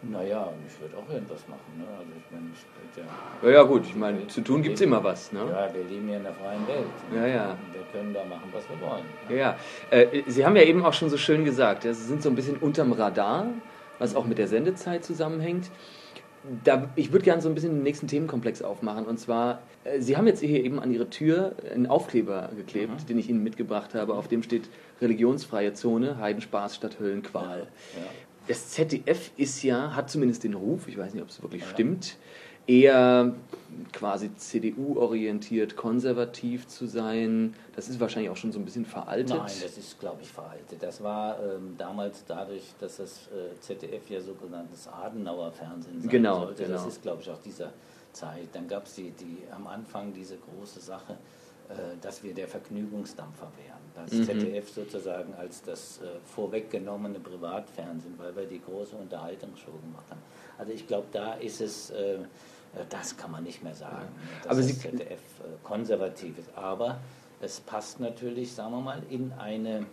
Naja, 0.00 0.52
ich 0.66 0.80
würde 0.80 0.96
auch 0.96 1.12
irgendwas 1.12 1.46
machen. 1.48 1.76
Ne? 1.76 1.84
Also 1.98 2.12
ich 2.16 2.30
meine, 2.30 2.46
ich 2.54 2.96
ja, 3.42 3.48
ja, 3.48 3.54
ja, 3.56 3.62
gut, 3.64 3.84
ich 3.84 3.96
meine, 3.96 4.26
zu 4.28 4.42
tun 4.42 4.62
gibt 4.62 4.76
es 4.76 4.80
immer 4.80 5.02
was. 5.02 5.32
Ne? 5.32 5.40
Ja, 5.40 5.74
wir 5.74 5.82
leben 5.84 6.06
hier 6.06 6.18
in 6.18 6.22
der 6.22 6.34
freien 6.34 6.66
Welt. 6.68 6.86
Ja, 7.12 7.26
ja. 7.26 7.56
Wir 7.72 7.82
können 7.92 8.14
da 8.14 8.24
machen, 8.24 8.48
was 8.52 8.62
wir 8.68 8.80
wollen. 8.80 9.04
Ne? 9.28 9.36
Ja, 9.36 9.56
ja. 9.90 9.98
Äh, 9.98 10.22
Sie 10.28 10.46
haben 10.46 10.54
ja 10.54 10.62
eben 10.62 10.84
auch 10.84 10.92
schon 10.92 11.10
so 11.10 11.16
schön 11.16 11.44
gesagt, 11.44 11.82
Sie 11.82 11.92
sind 11.92 12.22
so 12.22 12.28
ein 12.28 12.36
bisschen 12.36 12.58
unterm 12.58 12.92
Radar, 12.92 13.46
was 13.98 14.14
auch 14.14 14.24
mit 14.24 14.38
der 14.38 14.46
Sendezeit 14.46 15.04
zusammenhängt 15.04 15.68
da, 16.64 16.90
ich 16.96 17.12
würde 17.12 17.24
gerne 17.24 17.42
so 17.42 17.48
ein 17.48 17.54
bisschen 17.54 17.74
den 17.74 17.82
nächsten 17.82 18.06
Themenkomplex 18.06 18.62
aufmachen. 18.62 19.06
Und 19.06 19.18
zwar, 19.18 19.62
äh, 19.84 20.00
Sie 20.00 20.16
haben 20.16 20.26
jetzt 20.26 20.40
hier 20.40 20.64
eben 20.64 20.78
an 20.78 20.92
Ihre 20.92 21.10
Tür 21.10 21.54
einen 21.72 21.86
Aufkleber 21.86 22.50
geklebt, 22.56 23.02
mhm. 23.02 23.06
den 23.06 23.18
ich 23.18 23.28
Ihnen 23.28 23.42
mitgebracht 23.42 23.94
habe. 23.94 24.14
Auf 24.14 24.28
dem 24.28 24.42
steht 24.42 24.68
religionsfreie 25.00 25.74
Zone, 25.74 26.18
Heidenspaß 26.18 26.74
statt 26.74 26.98
Höllenqual. 27.00 27.66
Ja. 27.94 28.00
Ja. 28.00 28.08
Das 28.48 28.70
ZDF 28.70 29.30
ist 29.36 29.62
ja, 29.62 29.94
hat 29.94 30.10
zumindest 30.10 30.42
den 30.42 30.54
Ruf, 30.54 30.88
ich 30.88 30.96
weiß 30.96 31.12
nicht, 31.12 31.22
ob 31.22 31.28
es 31.28 31.42
wirklich 31.42 31.62
ja. 31.62 31.68
stimmt, 31.68 32.16
eher 32.68 33.34
quasi 33.92 34.30
CDU-orientiert, 34.36 35.74
konservativ 35.74 36.68
zu 36.68 36.86
sein. 36.86 37.54
Das 37.74 37.88
ist 37.88 37.98
wahrscheinlich 37.98 38.30
auch 38.30 38.36
schon 38.36 38.52
so 38.52 38.58
ein 38.58 38.64
bisschen 38.64 38.84
veraltet. 38.84 39.30
Nein, 39.30 39.40
das 39.46 39.78
ist, 39.78 39.98
glaube 39.98 40.18
ich, 40.22 40.28
veraltet. 40.28 40.82
Das 40.82 41.02
war 41.02 41.38
ähm, 41.42 41.74
damals 41.78 42.24
dadurch, 42.26 42.74
dass 42.78 42.98
das 42.98 43.28
äh, 43.28 43.58
ZDF 43.60 44.10
ja 44.10 44.20
sogenanntes 44.20 44.86
Adenauer 44.86 45.50
Fernsehen 45.52 46.00
sein 46.00 46.10
genau, 46.10 46.40
sollte. 46.40 46.64
Genau. 46.64 46.76
Das 46.76 46.86
ist, 46.86 47.02
glaube 47.02 47.22
ich, 47.22 47.30
auch 47.30 47.40
dieser 47.40 47.72
Zeit. 48.12 48.48
Dann 48.52 48.68
gab 48.68 48.84
es 48.84 48.94
die, 48.94 49.10
die, 49.12 49.38
am 49.50 49.66
Anfang 49.66 50.12
diese 50.12 50.36
große 50.36 50.80
Sache, 50.80 51.14
äh, 51.70 51.74
dass 52.02 52.22
wir 52.22 52.34
der 52.34 52.48
Vergnügungsdampfer 52.48 53.50
wären. 53.64 53.78
Das 53.94 54.12
mhm. 54.12 54.24
ZDF 54.24 54.70
sozusagen 54.70 55.34
als 55.34 55.62
das 55.62 56.00
äh, 56.02 56.18
vorweggenommene 56.34 57.18
Privatfernsehen, 57.20 58.14
weil 58.18 58.36
wir 58.36 58.44
die 58.44 58.60
große 58.60 58.94
Unterhaltungsshow 58.96 59.72
gemacht 59.72 60.04
haben. 60.10 60.20
Also 60.58 60.72
ich 60.72 60.86
glaube, 60.86 61.06
da 61.12 61.34
ist 61.34 61.60
es 61.60 61.90
äh, 61.90 62.18
das 62.90 63.16
kann 63.16 63.30
man 63.30 63.44
nicht 63.44 63.62
mehr 63.62 63.74
sagen, 63.74 64.08
dass 64.42 64.52
Aber 64.52 64.60
das 64.60 64.78
ZDF 64.78 65.10
äh, 65.10 65.44
konservativ 65.62 66.38
ist. 66.38 66.50
Aber 66.56 66.98
es 67.40 67.60
passt 67.60 68.00
natürlich, 68.00 68.52
sagen 68.52 68.72
wir 68.72 68.80
mal, 68.80 69.02
in 69.10 69.32
eine, 69.32 69.86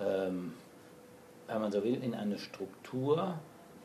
ähm, 0.00 0.52
wenn 1.46 1.60
man 1.60 1.72
so 1.72 1.82
will, 1.82 2.02
in 2.02 2.14
eine 2.14 2.38
Struktur 2.38 3.34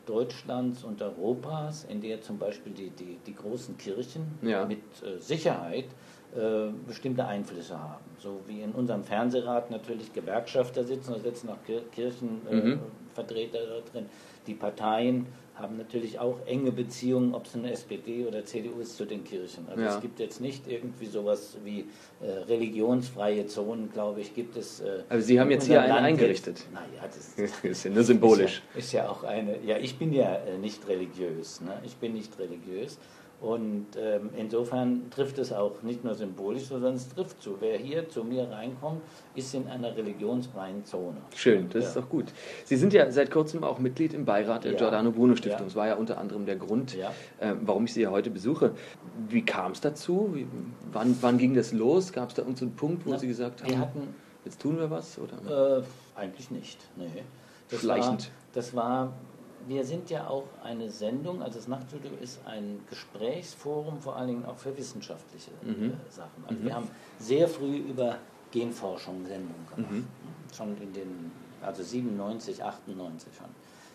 Deutschlands 0.06 0.82
und 0.82 1.00
Europas, 1.02 1.84
in 1.84 2.00
der 2.00 2.20
zum 2.20 2.38
Beispiel 2.38 2.72
die, 2.72 2.90
die, 2.90 3.18
die 3.26 3.34
großen 3.34 3.76
Kirchen 3.78 4.38
ja. 4.42 4.64
mit 4.64 4.80
äh, 5.02 5.18
Sicherheit 5.18 5.86
äh, 6.34 6.70
bestimmte 6.86 7.26
Einflüsse 7.26 7.78
haben. 7.78 8.04
So 8.18 8.40
wie 8.46 8.62
in 8.62 8.72
unserem 8.72 9.04
Fernsehrat 9.04 9.70
natürlich 9.70 10.12
Gewerkschafter 10.12 10.84
sitzen 10.84 11.14
und 11.14 11.22
sitzen 11.22 11.50
auch 11.50 11.58
Kirchen, 11.92 12.40
äh, 12.50 12.54
mhm. 12.54 12.80
Da 13.14 13.22
drin. 13.24 14.06
Die 14.46 14.54
Parteien 14.54 15.26
haben 15.60 15.76
natürlich 15.76 16.18
auch 16.18 16.38
enge 16.46 16.72
Beziehungen, 16.72 17.34
ob 17.34 17.46
es 17.46 17.54
eine 17.54 17.70
SPD 17.72 18.26
oder 18.26 18.44
CDU 18.44 18.80
ist, 18.80 18.96
zu 18.96 19.04
den 19.04 19.24
Kirchen. 19.24 19.68
Also 19.68 19.82
Ja. 19.82 19.94
es 19.96 20.00
gibt 20.00 20.18
jetzt 20.20 20.40
nicht 20.40 20.66
irgendwie 20.68 21.06
sowas 21.06 21.56
wie 21.64 21.86
äh, 22.20 22.30
religionsfreie 22.48 23.46
Zonen, 23.46 23.90
glaube 23.92 24.20
ich, 24.20 24.34
gibt 24.34 24.56
es. 24.56 24.80
Äh, 24.80 25.02
Also 25.08 25.26
Sie 25.26 25.38
haben 25.40 25.50
jetzt 25.50 25.66
hier 25.66 25.80
eine 25.80 25.92
Land 25.94 26.06
eingerichtet. 26.06 26.64
Naja, 26.72 27.04
das 27.06 27.34
Das 27.36 27.64
ist 27.64 27.84
ja 27.84 27.90
nur 27.90 28.02
symbolisch. 28.04 28.62
ist 28.74 28.74
ja, 28.74 28.78
ist 28.78 28.92
ja 28.92 29.08
auch 29.10 29.24
eine, 29.24 29.62
ja, 29.64 29.76
ich 29.78 29.98
bin 29.98 30.12
ja 30.12 30.34
äh, 30.36 30.58
nicht 30.58 30.86
religiös. 30.88 31.60
Ne? 31.60 31.72
Ich 31.84 31.96
bin 31.96 32.12
nicht 32.14 32.38
religiös. 32.38 32.98
Und 33.40 33.86
ähm, 33.98 34.28
insofern 34.36 35.08
trifft 35.10 35.38
es 35.38 35.50
auch 35.50 35.82
nicht 35.82 36.04
nur 36.04 36.14
symbolisch, 36.14 36.64
sondern 36.64 36.94
es 36.96 37.08
trifft 37.08 37.42
zu. 37.42 37.56
Wer 37.58 37.78
hier 37.78 38.06
zu 38.06 38.22
mir 38.22 38.50
reinkommt, 38.50 39.00
ist 39.34 39.54
in 39.54 39.66
einer 39.66 39.96
religionsfreien 39.96 40.84
Zone. 40.84 41.16
Schön, 41.34 41.68
das 41.70 41.86
ist 41.88 41.94
Ja. 41.94 42.02
doch 42.02 42.08
gut. 42.10 42.26
Sie 42.64 42.76
sind 42.76 42.92
ja 42.92 43.10
seit 43.10 43.30
kurzem 43.30 43.64
auch 43.64 43.78
Mitglied 43.78 44.12
im 44.12 44.26
Beirat 44.26 44.64
der 44.64 44.72
Ja. 44.72 44.78
Giordano 44.78 45.10
Bruno 45.10 45.36
Stiftung. 45.36 45.60
Ja. 45.60 45.64
Das 45.64 45.74
war 45.74 45.86
ja 45.86 45.94
unter 45.94 46.18
anderem 46.18 46.44
der 46.44 46.56
Grund, 46.56 46.94
äh, 46.96 47.54
warum 47.62 47.86
ich 47.86 47.94
Sie 47.94 48.02
ja 48.02 48.10
heute 48.10 48.28
besuche. 48.28 48.72
Wie 49.28 49.42
kam 49.42 49.72
es 49.72 49.80
dazu? 49.80 50.30
Wie, 50.34 50.46
wann, 50.92 51.16
wann 51.22 51.38
ging 51.38 51.54
das 51.54 51.72
los? 51.72 52.12
Gab 52.12 52.28
es 52.28 52.34
da 52.34 52.42
irgendeinen 52.42 52.76
Punkt, 52.76 53.06
wo 53.06 53.10
Na, 53.10 53.18
Sie 53.18 53.26
gesagt 53.26 53.62
haben, 53.64 53.78
hatten 53.78 54.14
jetzt 54.44 54.60
tun 54.60 54.78
wir 54.78 54.90
was? 54.90 55.18
Oder? 55.18 55.78
Äh, 55.78 55.82
eigentlich 56.14 56.50
nicht. 56.50 56.78
Nee. 56.96 57.06
Das 57.70 57.80
Schleichend. 57.80 58.24
War, 58.24 58.30
das 58.52 58.74
war, 58.76 59.12
wir 59.66 59.84
sind 59.84 60.10
ja 60.10 60.26
auch 60.28 60.44
eine 60.62 60.90
Sendung, 60.90 61.42
also 61.42 61.58
das 61.58 61.68
Nachtstudio 61.68 62.10
ist 62.20 62.40
ein 62.46 62.80
Gesprächsforum, 62.88 64.00
vor 64.00 64.16
allen 64.16 64.28
Dingen 64.28 64.44
auch 64.46 64.56
für 64.56 64.76
wissenschaftliche 64.76 65.50
Mhm. 65.62 65.90
äh, 65.92 66.10
Sachen. 66.10 66.44
Also 66.46 66.62
wir 66.64 66.74
haben 66.74 66.88
sehr 67.18 67.46
früh 67.48 67.76
über 67.76 68.16
Genforschung 68.50 69.24
Sendungen 69.26 69.66
gemacht. 69.74 69.90
Mhm. 69.92 70.06
Schon 70.56 70.76
in 70.82 70.92
den, 70.92 71.32
also 71.62 71.82
97, 71.82 72.62
98 72.64 73.32
schon. 73.36 73.46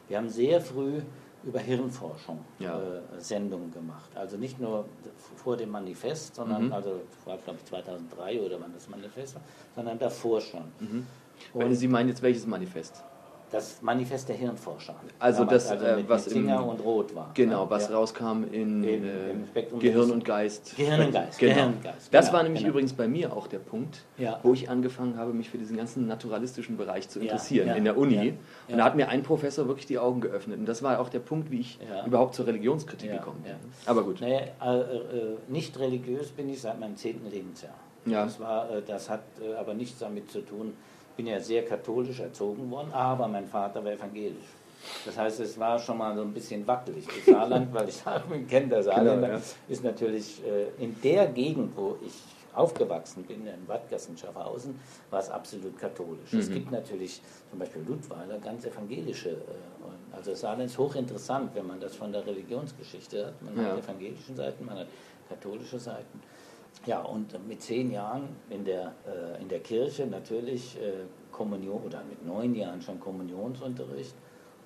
Wir 0.08 0.18
haben 0.18 0.30
sehr 0.30 0.62
früh 0.62 1.02
über 1.44 1.60
Hirnforschung 1.60 2.40
Ja. 2.60 2.80
äh, 2.80 3.02
Sendungen 3.20 3.72
gemacht. 3.72 4.10
Also 4.16 4.38
nicht 4.38 4.60
nur 4.60 4.86
vor 5.36 5.58
dem 5.58 5.70
Manifest, 5.72 6.36
sondern 6.36 6.68
Mhm. 6.68 6.74
also 6.74 7.02
war 7.26 7.38
glaube 7.38 7.60
ich 7.62 7.66
2003 7.70 8.42
oder 8.42 8.60
wann 8.62 8.74
das 8.74 8.88
Manifest 8.90 9.36
war, 9.36 9.42
sondern 9.76 10.00
davor 10.00 10.42
schon. 10.42 10.64
Weil 11.54 11.68
Und 11.68 11.76
Sie 11.76 11.88
meinen 11.88 12.10
jetzt 12.10 12.22
welches 12.22 12.46
Manifest? 12.48 13.04
Das 13.56 13.82
Manifest 13.82 14.28
der 14.28 14.36
Hirnforscher. 14.36 14.96
Also 15.18 15.46
das, 15.46 15.72
also 15.72 15.86
äh, 15.86 15.96
mit, 15.96 16.10
was 16.10 16.26
mit 16.26 16.34
Singer 16.34 16.58
im- 16.62 16.68
und 16.68 16.80
Rot 16.84 17.16
war. 17.16 17.32
Genau, 17.34 17.70
was 17.70 17.90
ja. 17.90 17.96
rauskam 17.96 18.44
in, 18.52 18.84
Im- 18.84 19.04
äh, 19.54 19.64
Gehirn 19.80 20.12
und 20.12 20.26
Geist. 20.26 20.76
Gehirn 20.76 21.00
und 21.06 21.14
Geist, 21.14 21.40
Genau. 21.40 21.54
Gehirn 21.54 21.74
und 21.74 21.84
Geist, 21.84 22.14
Das 22.14 22.26
genau, 22.26 22.38
war 22.38 22.44
nämlich 22.44 22.62
genau. 22.64 22.72
übrigens 22.74 22.94
bei 22.94 23.08
mir 23.08 23.32
auch 23.36 23.48
der 23.48 23.60
Punkt, 23.60 24.02
Ja. 24.18 24.40
wo 24.44 24.54
ich 24.54 24.70
angefangen 24.70 25.18
habe, 25.18 25.32
mich 25.34 25.50
für 25.50 25.58
diesen 25.58 25.78
ganzen 25.78 26.06
naturalistischen 26.06 26.76
Bereich 26.76 27.08
zu 27.08 27.20
interessieren 27.22 27.70
ja, 27.70 27.76
in 27.76 27.86
der 27.86 27.98
Uni. 27.98 28.34
Und 28.68 28.78
da 28.78 28.84
hat 28.84 28.96
mir 28.98 29.08
ein 29.08 29.24
Professor 29.24 29.68
wirklich 29.68 29.86
die 29.86 29.98
Augen 30.00 30.20
geöffnet. 30.20 30.60
Und 30.60 30.66
das 30.66 30.84
war 30.84 31.00
auch 31.00 31.08
der 31.10 31.20
Punkt, 31.20 31.50
wie 31.50 31.62
ich 31.62 31.80
überhaupt 32.06 32.36
zur 32.36 32.48
Religionskritik 32.48 33.10
gekommen 33.12 33.42
bin. 33.44 33.54
Aber 33.86 34.04
gut. 34.04 34.20
Naja, 34.20 34.40
äh, 34.62 34.80
äh, 34.80 35.38
nicht 35.48 35.80
religiös 35.80 36.30
bin 36.32 36.50
ich 36.50 36.60
seit 36.62 36.78
meinem 36.80 36.98
zehnten 36.98 37.30
Lebensjahr. 37.32 37.74
Ja. 38.06 38.26
Das, 38.26 38.40
war, 38.40 38.70
äh, 38.70 38.82
das 38.86 39.10
hat 39.10 39.22
aber 39.58 39.74
nichts 39.74 40.00
damit 40.00 40.30
zu 40.30 40.42
tun. 40.42 40.74
Ich 41.18 41.24
bin 41.24 41.28
ja 41.28 41.40
sehr 41.40 41.64
katholisch 41.64 42.20
erzogen 42.20 42.70
worden, 42.70 42.92
aber 42.92 43.26
mein 43.30 43.48
Vater 43.48 43.82
war 43.86 43.94
evangelisch. 43.94 44.50
Das 45.06 45.18
heißt, 45.18 45.40
es 45.40 45.58
war 45.58 45.80
schon 45.80 45.98
mal 45.98 46.14
so 46.14 46.22
ein 46.24 46.34
bisschen 46.34 46.68
wackelig. 46.68 47.06
Das 47.08 47.26
Saarland, 47.34 47.74
weil 47.74 47.88
ich 47.88 48.04
kenne 48.50 48.68
der 48.68 48.84
Saarländer, 48.84 49.28
Genau, 49.28 49.38
ja. 49.40 49.44
ist 49.70 49.82
natürlich 49.86 50.42
äh, 50.46 50.84
in 50.84 51.00
der 51.02 51.28
Gegend, 51.28 51.72
wo 51.78 51.96
ich 52.06 52.12
aufgewachsen 52.54 53.24
bin, 53.24 53.48
in 53.48 53.66
Wattgassen, 53.66 54.18
Schaffhausen, 54.18 54.78
war 55.10 55.22
es 55.22 55.30
absolut 55.30 55.80
katholisch. 55.80 56.34
Es 56.34 56.50
Mhm. 56.50 56.54
gibt 56.54 56.72
natürlich 56.74 57.22
zum 57.50 57.60
Beispiel 57.60 57.82
Ludweiler 57.88 58.38
ganz 58.40 58.66
evangelische, 58.66 59.30
äh, 59.30 60.16
also 60.18 60.32
das 60.32 60.42
Saarland 60.42 60.70
ist 60.70 60.78
hochinteressant, 60.78 61.56
wenn 61.56 61.66
man 61.66 61.80
das 61.80 61.96
von 61.96 62.12
der 62.12 62.26
Religionsgeschichte 62.28 63.28
hat. 63.28 63.42
Man 63.42 63.56
Ja. 63.56 63.72
hat 63.72 63.84
evangelische 63.86 64.34
Seiten, 64.36 64.66
man 64.66 64.80
hat 64.80 64.88
katholische 65.30 65.80
Seiten. 65.80 66.22
Ja, 66.86 67.02
und 67.02 67.48
mit 67.48 67.62
zehn 67.62 67.92
Jahren 67.92 68.30
in 68.50 68.64
der, 68.64 68.94
äh, 69.08 69.42
in 69.42 69.50
der 69.50 69.60
Kirche 69.60 70.06
natürlich 70.06 70.78
äh, 70.80 71.06
Kommunion, 71.32 71.82
oder 71.84 72.02
mit 72.08 72.26
neun 72.26 72.54
Jahren 72.56 72.82
schon 72.82 73.00
Kommunionsunterricht. 73.00 74.16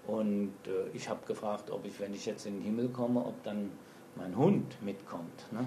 Und 0.06 0.54
äh, 0.66 0.96
ich 0.96 1.08
habe 1.10 1.20
gefragt, 1.26 1.72
ob 1.72 1.86
ich, 1.86 2.00
wenn 2.00 2.14
ich 2.14 2.26
jetzt 2.26 2.46
in 2.46 2.56
den 2.56 2.64
Himmel 2.64 2.90
komme, 2.90 3.22
ob 3.22 3.42
dann 3.44 3.72
mein 4.16 4.36
Hund 4.36 4.76
mitkommt. 4.82 5.52
Ne? 5.52 5.66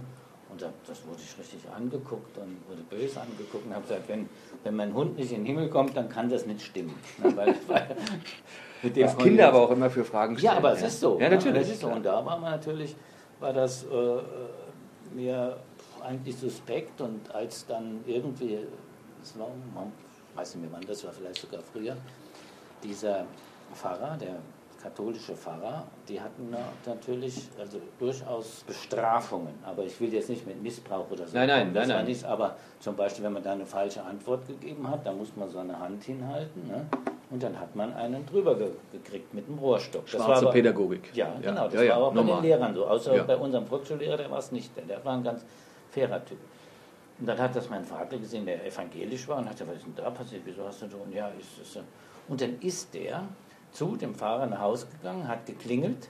Und 0.50 0.60
da, 0.60 0.70
das 0.86 1.06
wurde 1.06 1.20
ich 1.22 1.38
richtig 1.38 1.70
angeguckt 1.70 2.36
und 2.36 2.58
wurde 2.68 2.82
böse 2.82 3.20
angeguckt 3.20 3.64
und 3.64 3.74
habe 3.74 3.82
gesagt, 3.82 4.08
wenn, 4.08 4.28
wenn 4.64 4.76
mein 4.76 4.92
Hund 4.92 5.16
nicht 5.16 5.32
in 5.32 5.38
den 5.38 5.46
Himmel 5.46 5.70
kommt, 5.70 5.96
dann 5.96 6.08
kann 6.08 6.28
das 6.28 6.44
nicht 6.44 6.60
stimmen. 6.60 6.94
Ne? 7.22 7.34
Weil, 7.34 7.54
weil 7.68 7.96
mit 8.82 8.96
dem 8.96 9.06
Was 9.06 9.16
Kinder 9.16 9.48
aber 9.48 9.62
auch 9.62 9.70
immer 9.70 9.88
für 9.88 10.04
Fragen 10.04 10.36
stellen. 10.36 10.52
ja, 10.52 10.58
aber 10.58 10.72
es 10.72 10.82
ist 10.82 11.00
so. 11.00 11.18
Ja, 11.18 11.30
ne? 11.30 11.36
natürlich. 11.36 11.62
Es 11.62 11.70
ist 11.70 11.80
so. 11.80 11.88
Und 11.88 12.04
da 12.04 12.24
war 12.24 12.38
man 12.38 12.50
natürlich, 12.50 12.94
war 13.40 13.54
das 13.54 13.84
äh, 13.84 13.96
äh, 13.96 14.20
mir 15.14 15.56
eigentlich 16.02 16.36
suspekt 16.36 17.00
und 17.00 17.34
als 17.34 17.66
dann 17.66 18.00
irgendwie, 18.06 18.58
es 19.22 19.38
war, 19.38 19.48
man 19.74 19.92
weiß 20.34 20.54
nicht 20.56 20.62
mehr 20.70 20.72
wann, 20.78 20.86
das 20.86 21.04
war 21.04 21.12
vielleicht 21.12 21.40
sogar 21.40 21.60
früher, 21.72 21.96
dieser 22.82 23.24
Pfarrer, 23.74 24.16
der 24.18 24.36
katholische 24.82 25.36
Pfarrer, 25.36 25.84
die 26.08 26.20
hatten 26.20 26.48
na- 26.50 26.58
natürlich 26.92 27.48
also 27.58 27.78
durchaus 28.00 28.64
Bestrafungen. 28.66 29.54
Aber 29.64 29.84
ich 29.84 30.00
will 30.00 30.12
jetzt 30.12 30.28
nicht 30.28 30.44
mit 30.44 30.60
Missbrauch 30.60 31.08
oder 31.10 31.24
so. 31.26 31.36
Nein, 31.36 31.46
nein, 31.46 31.60
kommen, 31.60 31.74
das 31.74 31.82
nein, 31.86 31.90
war 31.90 31.96
nein. 32.02 32.06
Nichts, 32.06 32.24
aber 32.24 32.56
zum 32.80 32.96
Beispiel, 32.96 33.24
wenn 33.24 33.32
man 33.32 33.42
da 33.44 33.52
eine 33.52 33.64
falsche 33.64 34.02
Antwort 34.02 34.46
gegeben 34.48 34.88
hat, 34.90 35.06
da 35.06 35.12
muss 35.12 35.36
man 35.36 35.48
seine 35.48 35.78
Hand 35.78 36.02
hinhalten. 36.02 36.66
Ne? 36.66 36.84
Und 37.30 37.42
dann 37.42 37.58
hat 37.60 37.74
man 37.76 37.94
einen 37.94 38.26
drüber 38.26 38.56
ge 38.56 38.70
gekriegt 38.90 39.32
mit 39.32 39.46
einem 39.48 39.58
Rohrstock. 39.58 40.04
Das 40.06 40.18
war 40.18 40.26
Schwarze 40.26 40.42
aber- 40.46 40.52
Pädagogik. 40.52 41.14
ja, 41.14 41.32
genau. 41.40 41.64
Das 41.66 41.74
ja, 41.74 41.82
ja, 41.82 41.96
war 41.96 42.02
auch 42.08 42.08
bei 42.10 42.16
normal. 42.16 42.36
den 42.38 42.42
Lehrern 42.42 42.74
so. 42.74 42.84
Außer 42.86 43.14
Ja. 43.16 43.22
bei 43.22 43.36
unserem 43.36 43.66
Volksschullehrer, 43.66 44.16
der 44.16 44.30
war 44.32 44.38
es 44.40 44.50
nicht. 44.50 44.76
Der, 44.76 44.84
der 44.84 45.04
war 45.04 45.12
ein 45.14 45.22
ganz 45.22 45.44
fairer 45.92 46.24
Typ. 46.24 46.38
Und 47.20 47.26
dann 47.26 47.38
hat 47.38 47.54
das 47.54 47.68
mein 47.70 47.84
Vater 47.84 48.18
gesehen, 48.18 48.46
der 48.46 48.66
evangelisch 48.66 49.28
war, 49.28 49.38
und 49.38 49.44
hat 49.44 49.52
gesagt, 49.52 49.70
was 49.70 49.76
ist 49.78 49.86
denn 49.86 49.94
da 49.96 50.10
passiert? 50.10 50.42
Wieso 50.44 50.66
hast 50.66 50.82
du 50.82 50.88
so? 50.88 50.96
Und 50.98 51.12
ja, 51.14 51.28
ist 51.28 51.58
es 51.60 51.74
so. 51.74 51.80
Und 52.28 52.40
dann 52.40 52.58
ist 52.60 52.92
der 52.94 53.22
zu 53.72 53.96
dem 53.96 54.14
Fahrer 54.14 54.46
nach 54.46 54.60
Hause 54.60 54.86
gegangen, 54.96 55.28
hat 55.28 55.46
geklingelt 55.46 56.08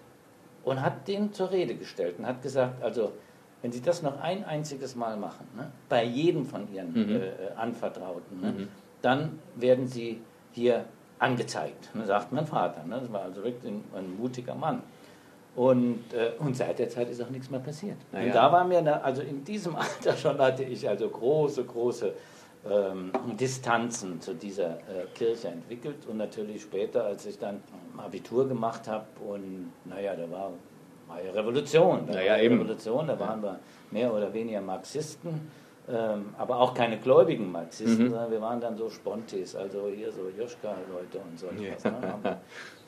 und 0.64 0.80
hat 0.80 1.06
den 1.08 1.32
zur 1.32 1.50
Rede 1.50 1.74
gestellt 1.74 2.16
und 2.18 2.26
hat 2.26 2.40
gesagt, 2.42 2.82
also 2.82 3.12
wenn 3.60 3.70
Sie 3.72 3.80
das 3.82 4.02
noch 4.02 4.20
ein 4.20 4.44
einziges 4.44 4.96
Mal 4.96 5.16
machen, 5.16 5.46
ne, 5.56 5.70
bei 5.88 6.04
jedem 6.04 6.46
von 6.46 6.72
Ihren 6.72 6.92
Mhm. 6.92 7.16
äh, 7.16 7.30
Anvertrauten, 7.56 8.40
ne, 8.40 8.52
Mhm. 8.52 8.68
dann 9.02 9.38
werden 9.56 9.86
Sie 9.86 10.20
hier 10.52 10.84
angezeigt, 11.18 11.94
ne, 11.94 12.04
sagt 12.06 12.32
mein 12.32 12.46
Vater. 12.46 12.82
Ne, 12.84 12.98
das 13.00 13.12
war 13.12 13.22
also 13.22 13.42
wirklich 13.44 13.70
ein, 13.72 13.84
ein 13.96 14.16
mutiger 14.16 14.54
Mann. 14.54 14.82
Und, 15.54 16.04
äh, 16.14 16.32
und 16.38 16.56
seit 16.56 16.78
der 16.78 16.88
Zeit 16.88 17.10
ist 17.10 17.20
auch 17.22 17.28
nichts 17.28 17.50
mehr 17.50 17.60
passiert. 17.60 17.96
Na 18.10 18.20
Und 18.20 18.28
ja. 18.28 18.32
da 18.32 18.52
war 18.52 18.64
mir, 18.64 18.80
ne, 18.80 19.02
also 19.04 19.20
in 19.22 19.44
diesem 19.44 19.76
Alter 19.84 20.16
schon 20.16 20.38
hatte 20.38 20.62
ich 20.64 20.88
also 20.88 21.08
große, 21.08 21.64
große 21.64 22.12
ähm, 22.70 23.10
Distanzen 23.38 24.20
zu 24.20 24.34
dieser 24.34 24.76
äh, 24.78 25.06
Kirche 25.14 25.48
entwickelt 25.48 26.06
und 26.08 26.16
natürlich 26.16 26.62
später, 26.62 27.04
als 27.04 27.26
ich 27.26 27.38
dann 27.38 27.60
Abitur 27.98 28.48
gemacht 28.48 28.88
habe 28.88 29.04
und 29.28 29.72
naja, 29.84 30.14
da 30.14 30.30
war, 30.30 30.52
war 31.08 31.22
ja 31.22 31.32
Revolution, 31.32 32.06
da 32.06 32.14
Naja, 32.14 32.30
war 32.32 32.38
ja 32.38 32.44
eben. 32.44 32.58
Revolution, 32.60 33.06
da 33.08 33.18
waren 33.20 33.42
wir 33.42 33.58
mehr 33.90 34.14
oder 34.14 34.32
weniger 34.32 34.60
Marxisten, 34.62 35.50
ähm, 35.90 36.34
aber 36.38 36.60
auch 36.60 36.72
keine 36.72 36.98
gläubigen 36.98 37.50
Marxisten, 37.52 38.04
Mhm. 38.04 38.10
sondern 38.10 38.30
wir 38.30 38.40
waren 38.40 38.60
dann 38.60 38.76
so 38.78 38.88
Spontis, 38.88 39.54
also 39.56 39.90
hier 39.94 40.12
so 40.12 40.30
Joschka-Leute 40.38 41.18
und 41.28 41.38
so 41.38 41.48
etwas. 41.48 41.84
Ne? 41.84 42.40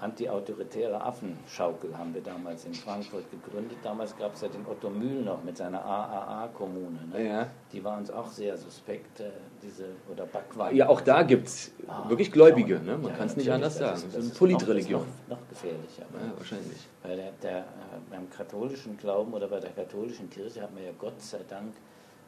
Anti-autoritäre 0.00 1.00
Affenschaukel 1.00 1.96
haben 1.96 2.14
wir 2.14 2.22
damals 2.22 2.64
in 2.64 2.74
Frankfurt 2.74 3.24
gegründet. 3.30 3.78
Damals 3.82 4.16
gab 4.16 4.34
es 4.34 4.40
ja 4.40 4.48
den 4.48 4.66
Otto 4.66 4.88
Mühl 4.90 5.22
noch 5.22 5.42
mit 5.44 5.56
seiner 5.56 5.84
AAA-Kommune. 5.84 6.98
Ne? 7.12 7.26
Ja. 7.28 7.46
Die 7.72 7.82
waren 7.84 8.00
uns 8.00 8.10
auch 8.10 8.26
sehr 8.28 8.56
suspekt, 8.56 9.20
äh, 9.20 9.30
diese, 9.62 9.86
oder 10.10 10.26
Backwein. 10.26 10.74
Ja, 10.74 10.88
auch 10.88 11.00
da 11.00 11.22
gibt 11.22 11.46
es 11.48 11.72
Ah, 11.86 12.08
wirklich 12.08 12.32
Gläubige, 12.32 12.74
ja, 12.76 12.80
ne? 12.80 12.98
man 12.98 13.10
ja, 13.10 13.16
kann 13.16 13.26
es 13.26 13.36
nicht 13.36 13.50
anders 13.50 13.76
sagen. 13.78 13.96
ist- 13.96 14.06
Das 14.14 14.24
ist 14.24 14.30
eine 14.30 14.38
Politreligion. 14.38 15.00
Noch, 15.02 15.06
das 15.28 15.38
noch, 15.38 15.48
gefährlicher. 15.48 16.02
Ja, 16.12 16.38
wahrscheinlich. 16.38 16.88
Bei 17.02 17.16
der, 17.16 17.32
der, 17.42 17.58
äh, 17.58 17.62
beim 18.10 18.30
katholischen 18.30 18.96
Glauben 18.96 19.32
oder 19.34 19.48
bei 19.48 19.60
der 19.60 19.70
katholischen 19.70 20.30
Kirche 20.30 20.62
hat 20.62 20.72
man 20.74 20.84
ja 20.84 20.90
Gott 20.98 21.20
sei 21.20 21.40
Dank 21.48 21.74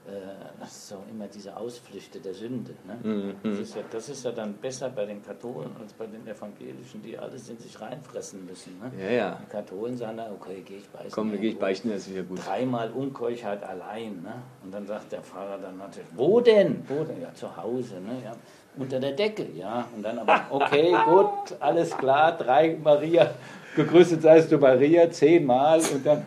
äh, 0.06 0.11
das 0.59 0.71
ist 0.71 0.88
so 0.88 0.97
immer 1.11 1.26
diese 1.28 1.56
Ausflüchte 1.56 2.18
der 2.18 2.35
Sünde. 2.35 2.75
Ne? 2.85 2.97
Mhm, 3.02 3.35
Das, 3.42 3.59
ist 3.61 3.76
ja, 3.76 3.82
das 3.90 4.09
ist 4.09 4.25
ja 4.25 4.32
dann 4.32 4.54
besser 4.54 4.88
bei 4.90 5.06
den 5.06 5.23
Katholen 5.23 5.71
als 5.80 5.92
bei 5.92 6.06
den 6.06 6.26
Evangelischen, 6.26 7.02
die 7.02 7.16
alles 7.16 7.49
in 7.49 7.59
sich 7.59 7.80
reinfressen 7.80 8.44
müssen. 8.44 8.78
Ne? 8.80 8.90
Ja, 9.00 9.11
ja. 9.11 9.38
Die 9.40 9.50
Katholen 9.50 9.97
sagen 9.97 10.16
dann, 10.16 10.32
okay, 10.32 10.62
gehe 10.62 10.78
ich 10.78 10.88
beichten. 10.88 11.12
Komm, 11.12 11.30
gehe 11.32 11.50
ich 11.50 11.59
beichten, 11.59 11.90
das 11.90 12.06
ist 12.06 12.11
wieder 12.11 12.25
gut. 12.25 12.44
Dreimal 12.44 12.90
Unkeuchheit 12.90 13.62
allein. 13.62 14.23
Ne? 14.23 14.35
Und 14.64 14.75
dann 14.75 14.87
sagt 14.87 15.12
der 15.12 15.21
Pfarrer 15.23 15.59
dann 15.59 15.78
natürlich, 15.78 16.09
wo 16.16 16.40
denn? 16.40 16.85
Wo 16.88 17.04
denn? 17.04 17.21
Ja, 17.23 17.32
zu 17.32 17.56
Hause. 17.56 17.94
Ne? 18.00 18.23
Ja, 18.25 18.32
unter 18.76 18.99
der 18.99 19.12
Decke, 19.12 19.47
ja. 19.54 19.87
Und 19.94 20.02
dann 20.02 20.18
aber, 20.18 20.47
okay, 20.50 20.97
gut, 21.06 21.61
alles 21.61 21.97
klar, 21.97 22.37
drei 22.37 22.76
Maria, 22.82 23.30
gegrüßet 23.76 24.21
seist 24.21 24.50
du 24.50 24.59
Maria, 24.59 25.09
zehnmal 25.11 25.80
und 25.80 26.04
dann... 26.04 26.26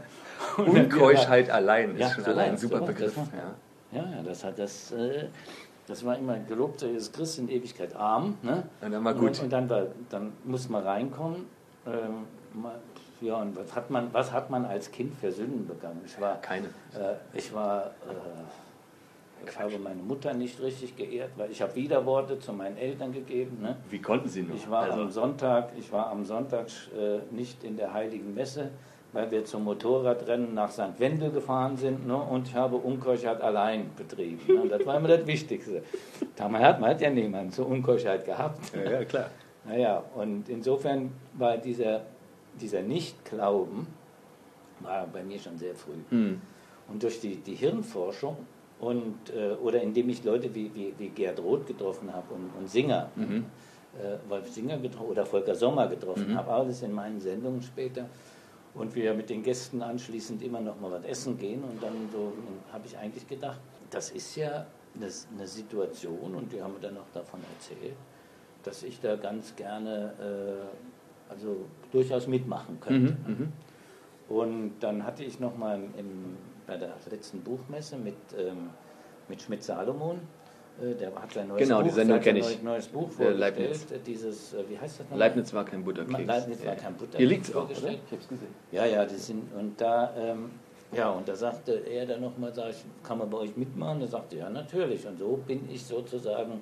Unkeuschheit 0.57 1.49
allein 1.49 1.95
ist 1.95 1.99
Ja, 2.01 2.09
schon 2.11 2.25
allein 2.25 2.51
ein 2.51 2.57
super 2.57 2.79
Begriff. 2.81 3.15
Ja. 3.17 3.55
Ja, 3.95 4.23
das 4.23 4.43
hat 4.43 4.59
das. 4.59 4.91
Äh, 4.91 5.27
Das 5.87 6.03
war 6.03 6.17
immer 6.17 6.39
gelobt, 6.39 6.81
ist 6.81 7.13
Christ 7.13 7.37
in 7.37 7.47
Ewigkeit 7.47 7.95
arm. 7.95 8.39
Ne? 8.41 8.63
Und 8.81 8.91
dann 8.91 9.03
war 9.05 9.13
gut. 9.13 9.39
Und, 9.43 9.53
dann, 9.53 9.69
war, 9.69 9.83
dann 10.09 10.33
muss 10.43 10.67
man 10.67 10.83
reinkommen. 10.83 11.45
Ähm, 11.85 12.25
mal, 12.59 12.79
ja, 13.21 13.35
und 13.35 13.55
was 13.55 13.75
hat, 13.75 13.91
man, 13.91 14.11
was 14.11 14.31
hat 14.31 14.49
man 14.49 14.65
als 14.65 14.91
Kind 14.91 15.13
für 15.15 15.31
Sünden 15.31 15.67
begangen? 15.67 16.01
Ich 16.03 16.19
war, 16.19 16.41
Keine. 16.41 16.69
Äh, 16.95 17.13
ich 17.37 17.53
war, 17.53 17.91
äh, 18.09 19.47
ich 19.47 19.59
habe 19.59 19.77
meine 19.77 20.01
Mutter 20.01 20.33
nicht 20.33 20.59
richtig 20.59 20.95
geehrt, 20.95 21.29
weil 21.37 21.51
ich 21.51 21.61
habe 21.61 21.75
Widerworte 21.75 22.39
zu 22.39 22.51
meinen 22.51 22.77
Eltern 22.77 23.13
gegeben. 23.13 23.59
Ne? 23.61 23.75
Wie 23.91 24.01
konnten 24.01 24.27
Sie 24.27 24.41
nur? 24.41 24.55
Ich 24.55 24.67
war 24.67 24.85
Also- 24.85 25.01
am 25.03 25.11
Sonntag, 25.11 25.69
ich 25.77 25.91
war 25.91 26.07
am 26.09 26.25
Sonntag 26.25 26.65
äh, 26.97 27.19
nicht 27.29 27.63
in 27.63 27.77
der 27.77 27.93
Heiligen 27.93 28.33
Messe, 28.33 28.71
weil 29.15 29.31
wir 29.31 29.45
zum 29.45 29.63
Motorradrennen 29.63 30.53
nach 30.53 30.69
St. 30.69 30.99
Wendel 30.99 31.31
gefahren 31.31 31.77
sind 31.77 32.05
ne, 32.05 32.17
und 32.17 32.49
ich 32.49 32.53
habe 32.53 32.75
Unkeuschheit 32.75 33.39
allein 33.41 33.89
betrieben. 33.95 34.41
Ne, 34.45 34.67
das 34.67 34.85
war 34.85 34.97
immer 34.97 35.07
das 35.07 35.25
Wichtigste. 35.25 35.83
Damals 36.35 36.63
hat 36.65 36.79
man 36.81 36.89
hat 36.91 36.99
ja 37.01 37.09
niemanden 37.09 37.51
zur 37.53 37.67
Unkeuschheit 37.67 38.25
gehabt. 38.25 38.59
Ja, 38.75 38.91
ja, 38.91 39.05
klar. 39.05 39.29
Naja, 39.63 40.03
und 40.15 40.49
insofern 40.49 41.11
war 41.33 41.57
dieser, 41.57 42.01
dieser 42.59 42.81
Nichtglauben 42.81 43.87
war 44.81 45.07
bei 45.07 45.23
mir 45.23 45.39
schon 45.39 45.57
sehr 45.57 45.73
früh. 45.75 45.93
Hm. 46.09 46.41
Und 46.89 47.01
durch 47.01 47.21
die, 47.21 47.37
die 47.37 47.55
Hirnforschung 47.55 48.35
und, 48.81 49.15
äh, 49.33 49.53
oder 49.63 49.81
indem 49.81 50.09
ich 50.09 50.25
Leute 50.25 50.53
wie, 50.53 50.69
wie, 50.75 50.93
wie 50.97 51.07
Gerd 51.07 51.39
Roth 51.39 51.65
getroffen 51.65 52.13
habe 52.13 52.33
und, 52.33 52.49
und 52.59 52.69
Singer, 52.69 53.09
Mhm. 53.15 53.45
äh, 53.97 54.29
Wolf 54.29 54.51
Singer 54.51 54.77
getroffen 54.77 55.09
oder 55.11 55.25
Volker 55.25 55.55
Sommer 55.55 55.87
getroffen 55.87 56.31
Mhm. 56.33 56.35
habe, 56.37 56.51
alles 56.51 56.83
in 56.83 56.91
meinen 56.91 57.21
Sendungen 57.21 57.61
später. 57.61 58.07
Und 58.75 58.93
wir 58.93 59.13
mit 59.13 59.29
den 59.29 59.41
Gästen 59.41 59.81
anschließend 59.81 60.41
immer 60.43 60.59
noch 60.59 60.79
mal 60.79 60.91
was 60.91 61.05
essen 61.05 61.37
gehen. 61.37 61.63
Und 61.63 61.81
dann 61.81 62.09
so 62.11 62.33
habe 62.71 62.85
ich 62.85 62.97
eigentlich 62.97 63.27
gedacht, 63.27 63.59
das 63.89 64.11
ist 64.11 64.35
ja 64.35 64.67
eine, 64.95 65.09
eine 65.33 65.47
Situation, 65.47 66.35
und 66.35 66.51
die 66.51 66.61
haben 66.61 66.73
mir 66.73 66.81
dann 66.81 66.97
auch 66.97 67.09
davon 67.13 67.39
erzählt, 67.55 67.95
dass 68.63 68.83
ich 68.83 68.99
da 68.99 69.15
ganz 69.15 69.55
gerne 69.55 70.13
äh, 70.19 71.31
also 71.31 71.65
durchaus 71.91 72.27
mitmachen 72.27 72.79
könnte. 72.79 73.15
Mhm. 73.25 73.37
Mhm. 73.37 73.53
Und 74.27 74.73
dann 74.79 75.05
hatte 75.05 75.23
ich 75.23 75.39
noch 75.39 75.55
mal 75.57 75.79
im, 75.97 76.37
bei 76.65 76.77
der 76.77 76.93
letzten 77.09 77.41
Buchmesse 77.41 77.97
mit, 77.97 78.15
ähm, 78.37 78.71
mit 79.27 79.41
Schmidt 79.41 79.63
Salomon, 79.63 80.19
der 80.81 81.15
hat 81.15 81.31
sein 81.33 81.47
neues 81.47 81.63
Genau, 81.67 81.81
die 81.81 81.89
Buch, 81.89 81.95
Sendung 81.95 82.17
sein 82.17 82.23
kenn 82.23 82.35
ich. 82.37 82.63
Neues, 82.63 82.87
Buch 82.87 83.09
vorgestellt. 83.09 83.39
Leibniz. 83.39 83.91
äh, 83.91 83.99
Dieses, 84.05 84.53
äh, 84.53 84.63
wie 84.69 84.77
heißt 84.77 84.99
das 84.99 85.05
nochmal? 85.05 85.19
Leibniz 85.19 85.53
war 85.53 85.65
kein 85.65 85.83
Butterkeks. 85.83 86.25
Leibniz 86.27 86.65
war 86.65 86.75
kein 86.75 86.93
Butterkeks 86.93 87.17
Hier 87.17 87.27
liegt 87.27 87.45
es 87.49 87.55
auch, 87.55 87.63
oder? 87.69 87.71
Ich 87.91 88.11
hab's 88.11 88.27
gesehen. 88.27 88.55
Ja, 88.71 88.85
ja, 88.85 89.03
das 89.05 89.27
sind, 89.27 89.53
und 89.53 89.79
da, 89.79 90.13
ähm, 90.17 90.51
ja, 90.91 91.09
und 91.11 91.27
da 91.27 91.35
sagte 91.35 91.71
er 91.73 92.05
dann 92.05 92.21
nochmal, 92.21 92.53
sag 92.53 92.69
ich, 92.69 92.83
kann 93.03 93.17
man 93.17 93.29
bei 93.29 93.37
euch 93.39 93.55
mitmachen? 93.57 94.01
Da 94.01 94.07
sagte 94.07 94.35
er, 94.37 94.43
ja, 94.45 94.49
natürlich. 94.49 95.05
Und 95.07 95.17
so 95.17 95.39
bin 95.47 95.67
ich 95.71 95.83
sozusagen 95.83 96.61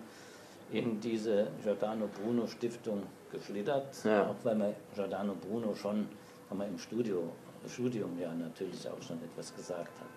in 0.71 0.99
diese 0.99 1.47
Giordano 1.61 2.07
Bruno 2.07 2.47
Stiftung 2.47 3.03
geschlittert, 3.31 3.87
Ja. 4.03 4.27
auch 4.27 4.35
weil 4.43 4.55
man 4.55 4.73
Giordano 4.95 5.33
Bruno 5.35 5.73
schon, 5.75 6.07
haben 6.49 6.59
wir 6.59 6.67
im 6.67 6.77
Studio, 6.77 7.23
Studium 7.67 8.17
ja 8.19 8.33
natürlich 8.33 8.87
auch 8.89 9.01
schon 9.01 9.17
etwas 9.23 9.55
gesagt 9.55 9.87
hat. 9.99 10.07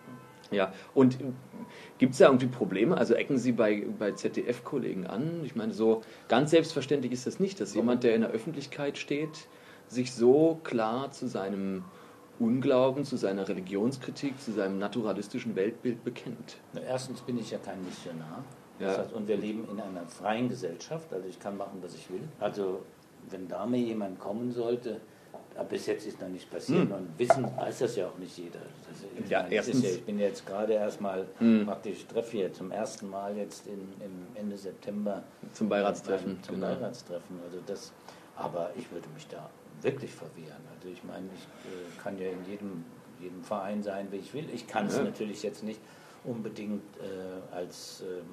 Ja, 0.50 0.72
und 0.94 1.18
gibt 1.98 2.12
es 2.12 2.18
da 2.18 2.26
irgendwie 2.26 2.46
Probleme? 2.46 2.96
Also 2.96 3.14
ecken 3.14 3.38
Sie 3.38 3.52
bei, 3.52 3.86
bei 3.98 4.12
ZDF-Kollegen 4.12 5.06
an? 5.06 5.42
Ich 5.44 5.56
meine, 5.56 5.72
so 5.72 6.02
ganz 6.28 6.50
selbstverständlich 6.50 7.12
ist 7.12 7.26
das 7.26 7.40
nicht, 7.40 7.60
dass 7.60 7.74
jemand, 7.74 8.04
der 8.04 8.14
in 8.14 8.20
der 8.22 8.30
Öffentlichkeit 8.30 8.98
steht, 8.98 9.48
sich 9.88 10.12
so 10.12 10.60
klar 10.64 11.10
zu 11.12 11.26
seinem 11.26 11.84
Unglauben, 12.38 13.04
zu 13.04 13.16
seiner 13.16 13.48
Religionskritik, 13.48 14.40
zu 14.40 14.52
seinem 14.52 14.78
naturalistischen 14.78 15.56
Weltbild 15.56 16.04
bekennt. 16.04 16.58
Erstens 16.86 17.20
bin 17.22 17.38
ich 17.38 17.50
ja 17.50 17.58
kein 17.58 17.82
Missionar. 17.84 18.44
Ja. 18.78 18.88
Das 18.88 18.98
heißt, 18.98 19.12
und 19.14 19.26
wir 19.26 19.36
leben 19.38 19.66
in 19.70 19.80
einer 19.80 20.06
freien 20.06 20.48
Gesellschaft, 20.48 21.12
also 21.12 21.26
ich 21.26 21.40
kann 21.40 21.56
machen, 21.56 21.78
was 21.80 21.94
ich 21.94 22.10
will. 22.10 22.28
Also 22.38 22.82
wenn 23.30 23.48
da 23.48 23.64
mir 23.64 23.78
jemand 23.78 24.18
kommen 24.18 24.52
sollte, 24.52 25.00
aber 25.56 25.68
bis 25.68 25.86
jetzt 25.86 26.06
ist 26.06 26.20
noch 26.20 26.28
nicht 26.28 26.50
passiert 26.50 26.82
Hm. 26.88 26.92
und 26.92 27.18
wissen 27.18 27.44
weiß 27.56 27.78
das 27.80 27.96
ja 27.96 28.06
auch 28.08 28.18
nicht 28.18 28.36
jeder. 28.36 28.58
Das, 28.88 28.98
ich, 29.24 29.30
Ja, 29.30 29.42
meine, 29.42 29.54
erstens- 29.54 29.82
ja, 29.82 29.90
ich 29.90 30.04
bin 30.04 30.18
jetzt 30.18 30.46
gerade 30.46 30.74
erstmal 30.74 31.26
Hm. 31.38 31.64
praktisch, 31.66 31.92
ich 31.98 32.06
treffe 32.06 32.32
hier 32.32 32.52
zum 32.52 32.70
ersten 32.70 33.08
Mal 33.08 33.36
jetzt 33.36 33.66
in, 33.66 33.80
im 34.04 34.26
Ende 34.34 34.56
September 34.58 35.22
Zum 35.52 35.68
Beiratstreffen. 35.68 36.42
Zum 36.42 36.56
genau. 36.56 36.68
Beiratstreffen. 36.68 37.38
Also 37.44 37.58
das, 37.66 37.92
aber 38.36 38.70
ich 38.76 38.90
würde 38.92 39.08
mich 39.14 39.26
da 39.28 39.48
wirklich 39.82 40.12
verwehren. 40.12 40.62
Also 40.76 40.88
ich 40.92 41.02
meine, 41.04 41.26
ich 41.34 41.42
äh, 41.70 42.02
kann 42.02 42.18
ja 42.18 42.28
in 42.30 42.44
jedem, 42.50 42.84
jedem 43.20 43.42
Verein 43.42 43.82
sein, 43.82 44.08
wie 44.10 44.16
ich 44.16 44.32
will. 44.34 44.46
Ich 44.52 44.66
kann 44.66 44.86
es 44.86 44.96
Ja. 44.96 45.04
natürlich 45.04 45.42
jetzt 45.42 45.62
nicht 45.64 45.80
unbedingt 46.26 46.82
äh, 46.98 47.54
als, 47.54 48.02
ähm, 48.06 48.26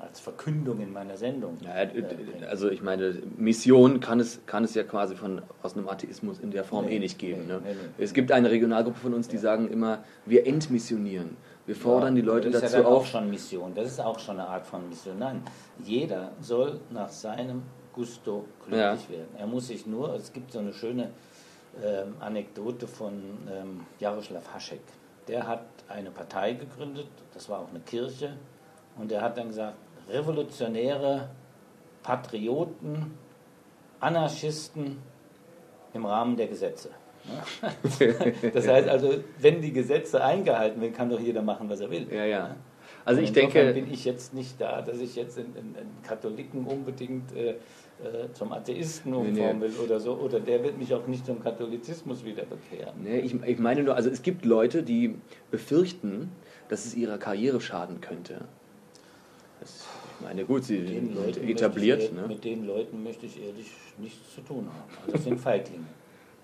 als 0.00 0.20
Verkündung 0.20 0.80
in 0.80 0.92
meiner 0.92 1.16
Sendung. 1.16 1.56
Ja, 1.62 1.74
äh, 1.82 1.86
bringen. 1.86 2.44
also 2.48 2.68
ich 2.70 2.82
meine, 2.82 3.14
Mission 3.36 4.00
kann 4.00 4.20
es, 4.20 4.40
kann 4.46 4.64
es 4.64 4.74
ja 4.74 4.82
quasi 4.82 5.14
von, 5.16 5.42
aus 5.62 5.76
einem 5.76 5.88
Atheismus 5.88 6.38
in 6.40 6.50
der 6.50 6.64
Form 6.64 6.86
Nee, 6.86 6.96
eh 6.96 6.98
nicht 6.98 7.18
geben. 7.18 7.42
nee, 7.46 7.52
ne? 7.54 7.60
nee. 7.64 8.04
Es 8.04 8.12
gibt 8.12 8.32
eine 8.32 8.50
Regionalgruppe 8.50 8.98
von 8.98 9.14
uns, 9.14 9.28
die 9.28 9.38
sagen 9.38 9.68
immer, 9.70 10.04
wir 10.26 10.46
entmissionieren. 10.46 11.36
Wir 11.66 11.76
fordern 11.76 12.14
die 12.16 12.22
Leute 12.22 12.50
das 12.50 12.62
ist 12.64 12.74
dazu 12.74 12.82
ja 12.82 12.88
auch 12.88 12.96
auf. 13.00 13.06
schon 13.06 13.30
Mission. 13.30 13.74
Das 13.74 13.86
ist 13.86 14.00
auch 14.00 14.18
schon 14.18 14.40
eine 14.40 14.48
Art 14.48 14.66
von 14.66 14.88
Mission. 14.88 15.18
Nein, 15.18 15.42
jeder 15.84 16.32
soll 16.40 16.80
nach 16.90 17.10
seinem 17.10 17.62
Gusto 17.92 18.44
glücklich 18.64 18.80
Ja. 18.80 19.08
werden. 19.08 19.28
Er 19.38 19.46
muss 19.46 19.68
sich 19.68 19.86
nur, 19.86 20.14
es 20.14 20.32
gibt 20.32 20.50
so 20.52 20.58
eine 20.58 20.72
schöne 20.72 21.10
ähm, 21.84 22.14
Anekdote 22.18 22.88
von 22.88 23.12
ähm, 23.48 23.80
Jaroslav 24.00 24.52
Hašek. 24.52 24.80
Der 25.30 25.46
hat 25.46 25.62
eine 25.88 26.10
Partei 26.10 26.54
gegründet, 26.54 27.06
das 27.32 27.48
war 27.48 27.60
auch 27.60 27.68
eine 27.70 27.78
Kirche, 27.78 28.36
und 28.98 29.12
er 29.12 29.22
hat 29.22 29.38
dann 29.38 29.46
gesagt, 29.46 29.76
Revolutionäre, 30.08 31.28
Patrioten, 32.02 33.16
Anarchisten 34.00 34.98
im 35.94 36.04
Rahmen 36.04 36.36
der 36.36 36.48
Gesetze. 36.48 36.90
Das 38.54 38.66
heißt 38.66 38.88
also, 38.88 39.22
wenn 39.38 39.60
die 39.60 39.72
Gesetze 39.72 40.24
eingehalten 40.24 40.80
werden, 40.80 40.94
kann 40.94 41.10
doch 41.10 41.20
jeder 41.20 41.42
machen, 41.42 41.68
was 41.68 41.80
er 41.80 41.90
will. 41.90 42.06
Ja, 42.10 42.24
ja. 42.24 42.56
Also 43.04 43.20
ich 43.20 43.32
denke, 43.32 43.72
bin 43.72 43.92
ich 43.92 44.04
jetzt 44.04 44.34
nicht 44.34 44.60
da, 44.60 44.82
dass 44.82 44.98
ich 44.98 45.14
jetzt 45.14 45.38
einen, 45.38 45.54
einen 45.54 46.02
Katholiken 46.02 46.66
unbedingt 46.66 47.32
äh, 47.36 47.54
äh, 48.04 48.32
zum 48.32 48.52
Atheisten 48.52 49.12
Nee, 49.12 49.16
umformen 49.18 49.58
nee. 49.58 49.64
will 49.66 49.74
oder 49.84 50.00
so. 50.00 50.14
Oder 50.14 50.40
der 50.40 50.62
wird 50.62 50.78
mich 50.78 50.92
auch 50.94 51.06
nicht 51.06 51.26
zum 51.26 51.42
Katholizismus 51.42 52.24
wieder 52.24 52.44
bekehren. 52.44 52.94
nee, 53.02 53.18
ich, 53.20 53.34
ich 53.42 53.58
meine 53.58 53.82
nur, 53.82 53.94
also 53.96 54.10
es 54.10 54.22
gibt 54.22 54.44
Leute, 54.44 54.82
die 54.82 55.14
befürchten, 55.50 56.30
dass 56.68 56.84
es 56.86 56.94
ihrer 56.94 57.18
Karriere 57.18 57.60
schaden 57.60 58.00
könnte. 58.00 58.44
Das, 59.60 59.84
ich 60.18 60.24
meine, 60.26 60.44
gut, 60.44 60.64
sie 60.64 60.86
sind 60.86 61.14
Leuten 61.14 61.48
etabliert. 61.48 62.02
ich, 62.02 62.12
Ne? 62.12 62.26
Mit 62.28 62.44
den 62.44 62.66
Leuten 62.66 63.02
möchte 63.02 63.26
ich 63.26 63.42
ehrlich 63.42 63.70
nichts 63.98 64.34
zu 64.34 64.40
tun 64.42 64.66
haben. 64.66 64.90
Also 65.02 65.12
das 65.12 65.24
sind 65.24 65.40
Feiglinge. 65.48 65.84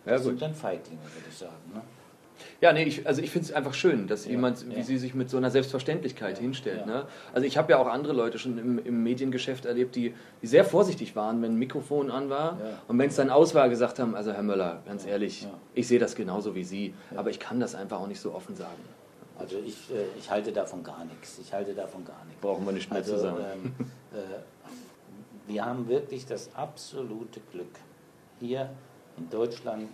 Ja, 0.05 0.13
Das 0.13 0.23
gut. 0.23 0.31
sind 0.33 0.43
dann 0.43 0.55
Feiglinge, 0.55 1.01
würde 1.03 1.27
ich 1.29 1.37
sagen. 1.37 1.55
Ne? 1.75 1.81
Ja, 2.61 2.73
nee, 2.73 2.85
ich, 2.85 3.07
also 3.07 3.23
ich 3.23 3.31
finde 3.31 3.47
es 3.49 3.53
einfach 3.53 3.75
schön, 3.75 4.07
dass 4.09 4.25
Ja, 4.25 4.33
jemand 4.33 4.69
wie 4.69 4.77
ja. 4.77 4.83
Sie 4.83 4.99
sich 4.99 5.15
mit 5.15 5.29
so 5.31 5.37
einer 5.37 5.51
Selbstverständlichkeit 5.51 6.37
Ja, 6.37 6.43
hinstellt. 6.43 6.87
Ne? 6.87 7.07
Also 7.33 7.47
ich 7.47 7.57
habe 7.59 7.73
ja 7.73 7.79
auch 7.79 7.87
andere 7.87 8.13
Leute 8.13 8.39
schon 8.39 8.59
im, 8.59 8.79
im 8.79 9.03
Mediengeschäft 9.03 9.65
erlebt, 9.67 9.95
die, 9.97 10.15
die 10.43 10.47
sehr 10.47 10.65
vorsichtig 10.65 11.17
waren, 11.17 11.43
wenn 11.43 11.53
ein 11.53 11.59
Mikrofon 11.59 12.11
an 12.11 12.31
war. 12.31 12.59
Und 12.89 12.99
wenn 12.99 13.09
es 13.09 13.17
dann 13.17 13.31
aus 13.31 13.55
war, 13.55 13.69
gesagt 13.69 13.99
haben, 13.99 14.15
also 14.15 14.33
Herr 14.33 14.43
Möller, 14.43 14.83
ganz 14.87 15.07
ehrlich, 15.07 15.47
ich 15.75 15.87
sehe 15.89 15.99
das 15.99 16.15
genauso 16.15 16.55
wie 16.55 16.65
Sie, 16.65 16.95
aber 17.15 17.31
ich 17.31 17.39
kann 17.39 17.61
das 17.61 17.75
einfach 17.75 18.01
auch 18.01 18.07
nicht 18.09 18.21
so 18.21 18.35
offen 18.35 18.57
sagen. 18.57 18.83
Also 19.39 19.57
ich, 19.65 19.91
äh, 19.91 20.05
ich 20.19 20.31
halte 20.31 20.51
davon 20.51 20.83
gar 20.83 21.05
nichts. 21.05 21.39
Ich 21.43 21.53
halte 21.53 21.75
davon 21.75 22.05
gar 22.07 22.25
nichts. 22.25 22.41
Brauchen 22.41 22.65
wir 22.65 22.73
nicht 22.73 22.89
mehr 22.91 23.01
Also, 23.01 23.17
zu 23.17 23.19
sagen. 23.21 23.37
ähm, 23.81 23.87
äh, 24.19 25.53
wir 25.53 25.65
haben 25.65 25.87
wirklich 25.89 26.25
das 26.27 26.49
absolute 26.55 27.41
Glück, 27.53 27.69
hier 28.41 28.71
in 29.19 29.29
Deutschland, 29.29 29.89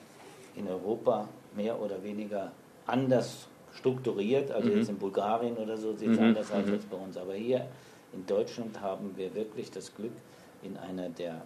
in 0.54 0.68
Europa 0.68 1.28
mehr 1.56 1.80
oder 1.80 2.02
weniger 2.02 2.52
anders 2.86 3.48
strukturiert. 3.74 4.50
Also 4.50 4.68
Mhm. 4.70 4.76
jetzt 4.78 4.90
in 4.90 4.98
Bulgarien 4.98 5.56
oder 5.56 5.76
so 5.76 5.94
sieht 5.94 6.10
es 6.10 6.18
Mhm, 6.18 6.24
anders 6.24 6.50
aus 6.52 6.68
als 6.68 6.84
bei 6.84 6.96
uns. 6.96 7.16
Aber 7.16 7.34
hier 7.34 7.66
in 8.12 8.26
Deutschland 8.26 8.80
haben 8.80 9.12
wir 9.16 9.34
wirklich 9.34 9.70
das 9.70 9.94
Glück, 9.94 10.12
in 10.62 10.76
einer 10.76 11.08
der 11.08 11.42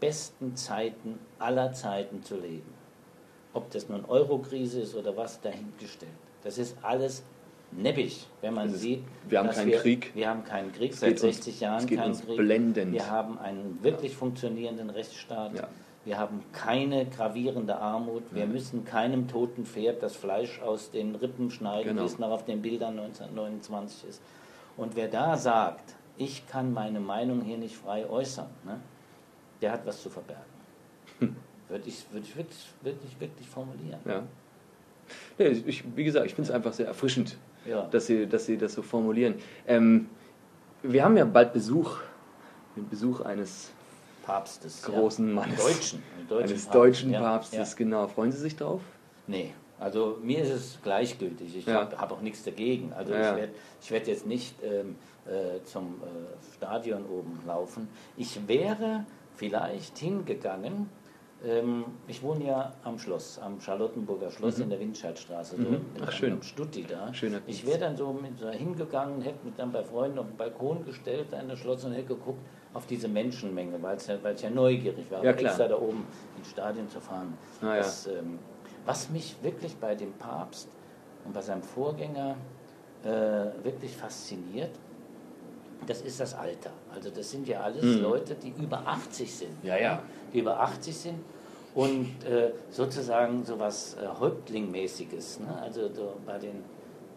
besten 0.00 0.54
Zeiten 0.56 1.18
aller 1.38 1.72
Zeiten 1.72 2.22
zu 2.22 2.36
leben. 2.36 2.72
Ob 3.54 3.70
das 3.70 3.88
nun 3.88 4.04
Eurokrise 4.06 4.80
ist 4.80 4.94
oder 4.94 5.16
was 5.16 5.40
dahingestellt. 5.40 6.12
Das 6.44 6.58
ist 6.58 6.76
alles 6.82 7.22
neppig, 7.72 8.26
wenn 8.42 8.54
man 8.54 8.68
ist- 8.68 8.80
sieht. 8.80 9.02
wir 9.28 9.38
haben 9.38 9.46
dass 9.48 9.56
keinen 9.56 9.70
wir, 9.72 9.78
Krieg. 9.80 10.12
Wir 10.14 10.28
haben 10.28 10.44
keinen 10.44 10.72
Krieg, 10.72 10.94
seit 10.94 11.14
geht 11.14 11.24
uns- 11.24 11.36
60 11.36 11.60
Jahren 11.60 11.86
keinen 11.86 12.14
Krieg. 12.20 12.36
blendend. 12.36 12.92
Wir 12.92 13.10
haben 13.10 13.38
einen 13.38 13.78
wirklich 13.82 14.14
funktionierenden 14.14 14.90
Rechtsstaat. 14.90 15.54
Ja. 15.56 15.68
Wir 16.06 16.18
haben 16.18 16.40
keine 16.52 17.04
gravierende 17.04 17.76
Armut. 17.76 18.22
Wir 18.32 18.46
Mhm. 18.46 18.52
müssen 18.52 18.84
keinem 18.84 19.26
toten 19.28 19.66
Pferd 19.66 20.02
das 20.04 20.14
Fleisch 20.16 20.60
aus 20.62 20.90
den 20.92 21.16
Rippen 21.16 21.50
schneiden, 21.50 21.88
Genau. 21.90 22.02
wie 22.02 22.06
es 22.06 22.18
noch 22.20 22.30
auf 22.30 22.44
den 22.44 22.62
Bildern 22.62 22.94
1929 22.96 24.08
ist. 24.08 24.22
Und 24.76 24.94
wer 24.96 25.08
da 25.08 25.36
sagt, 25.36 25.94
ich 26.16 26.46
kann 26.46 26.72
meine 26.72 27.00
Meinung 27.00 27.42
hier 27.42 27.58
nicht 27.58 27.76
frei 27.76 28.08
äußern, 28.08 28.46
ne, 28.64 28.80
der 29.60 29.72
hat 29.72 29.84
was 29.84 30.00
zu 30.00 30.08
verbergen. 30.08 30.44
Würde 31.68 31.88
ich, 31.88 32.06
würde 32.12 32.24
ich, 32.24 32.36
wirklich, 32.36 32.64
würde 32.82 32.98
ich 33.04 33.20
wirklich 33.20 33.48
formulieren. 33.48 33.98
Ja. 34.04 34.22
Nee, 35.38 35.48
ich, 35.48 35.84
wie 35.96 36.04
gesagt, 36.04 36.26
ich 36.26 36.34
finde 36.36 36.48
es 36.50 36.54
einfach 36.54 36.72
sehr 36.72 36.86
erfrischend, 36.86 37.36
Ja. 37.64 37.82
dass 37.90 38.06
Sie, 38.06 38.26
dass 38.28 38.46
Sie 38.46 38.56
das 38.56 38.74
so 38.74 38.82
formulieren. 38.82 39.34
Ähm, 39.66 40.08
wir 40.84 41.04
haben 41.04 41.16
ja 41.16 41.24
bald 41.24 41.52
Besuch, 41.52 41.98
den 42.76 42.88
Besuch 42.88 43.20
eines 43.22 43.72
Papstes. 44.26 44.82
großen 44.82 45.28
ja. 45.28 45.34
Mannes. 45.34 45.56
Deutschen. 45.64 46.02
Eines 46.30 46.50
Papst. 46.64 46.74
deutschen 46.74 47.12
Papstes, 47.12 47.70
Ja. 47.72 47.76
genau. 47.76 48.06
Freuen 48.08 48.32
Sie 48.32 48.38
sich 48.38 48.56
drauf? 48.56 48.80
Nee, 49.26 49.52
also 49.78 50.18
mir 50.22 50.42
ist 50.42 50.50
es 50.50 50.78
gleichgültig. 50.82 51.56
Ich 51.56 51.66
Ja. 51.66 51.80
habe 51.82 51.96
hab 51.98 52.12
auch 52.12 52.20
nichts 52.20 52.42
dagegen. 52.44 52.92
Also 52.92 53.12
Ja, 53.12 53.30
ich 53.32 53.36
werde 53.36 53.52
werd 53.88 54.06
jetzt 54.08 54.26
nicht 54.26 54.54
ähm, 54.62 54.96
äh, 55.26 55.62
zum 55.64 56.00
äh, 56.02 56.54
Stadion 56.56 57.04
oben 57.06 57.40
laufen. 57.46 57.88
Ich 58.16 58.46
wäre 58.48 59.04
vielleicht 59.36 59.98
hingegangen. 59.98 60.88
Ähm, 61.44 61.84
ich 62.08 62.22
wohne 62.22 62.46
ja 62.46 62.72
am 62.82 62.98
Schloss, 62.98 63.38
am 63.38 63.60
Charlottenburger 63.60 64.30
Schloss 64.30 64.58
in 64.58 64.70
der 64.70 64.80
Windscheidstraße, 64.80 65.56
so 65.56 65.62
Mhm. 65.62 65.80
Ach, 66.02 66.10
schön. 66.10 66.32
am 66.32 66.42
Stutti 66.42 66.84
da. 66.88 67.12
Schöner 67.12 67.40
ich 67.46 67.66
wäre 67.66 67.78
dann 67.78 67.96
so 67.96 68.12
mit 68.12 68.38
so 68.38 68.48
hingegangen, 68.48 69.20
hätte 69.20 69.44
mich 69.44 69.54
dann 69.56 69.70
bei 69.70 69.84
Freunden 69.84 70.18
auf 70.18 70.26
den 70.26 70.36
Balkon 70.36 70.84
gestellt, 70.86 71.26
da 71.30 71.38
in 71.40 71.48
das 71.50 71.58
Schloss 71.58 71.84
und 71.84 71.92
hätte 71.92 72.14
geguckt 72.14 72.40
auf 72.76 72.86
diese 72.86 73.08
Menschenmenge, 73.08 73.82
weil 73.82 73.96
ja, 73.98 74.30
ich 74.32 74.42
ja 74.42 74.50
neugierig 74.50 75.10
war, 75.10 75.24
Ja, 75.24 75.30
extra 75.32 75.66
da 75.66 75.76
oben 75.78 76.06
ins 76.36 76.50
Stadion 76.50 76.88
zu 76.90 77.00
fahren. 77.00 77.36
Ah, 77.62 77.76
das, 77.76 78.06
ähm, 78.06 78.38
was 78.84 79.08
mich 79.10 79.34
wirklich 79.42 79.74
bei 79.76 79.94
dem 79.94 80.12
Papst 80.12 80.68
und 81.24 81.32
bei 81.32 81.40
seinem 81.40 81.62
Vorgänger 81.62 82.36
äh, 83.02 83.08
wirklich 83.64 83.96
fasziniert, 83.96 84.70
das 85.86 86.02
ist 86.02 86.20
das 86.20 86.34
Alter. 86.34 86.70
Also 86.94 87.10
das 87.10 87.30
sind 87.30 87.48
ja 87.48 87.60
alles 87.60 87.82
Mhm. 87.96 88.02
Leute, 88.02 88.34
die 88.34 88.52
über 88.62 88.86
80 88.86 89.34
sind. 89.34 89.64
Ja, 89.64 89.76
ja. 89.78 90.02
Die 90.32 90.40
über 90.40 90.60
80 90.60 90.96
sind 90.96 91.18
und 91.74 92.24
äh, 92.24 92.52
sozusagen 92.70 93.44
sowas 93.44 93.96
äh, 94.02 94.06
Häuptlingmäßiges. 94.20 95.40
Ne? 95.40 95.58
Also 95.62 95.92
so 95.92 96.14
bei 96.26 96.38
den 96.38 96.62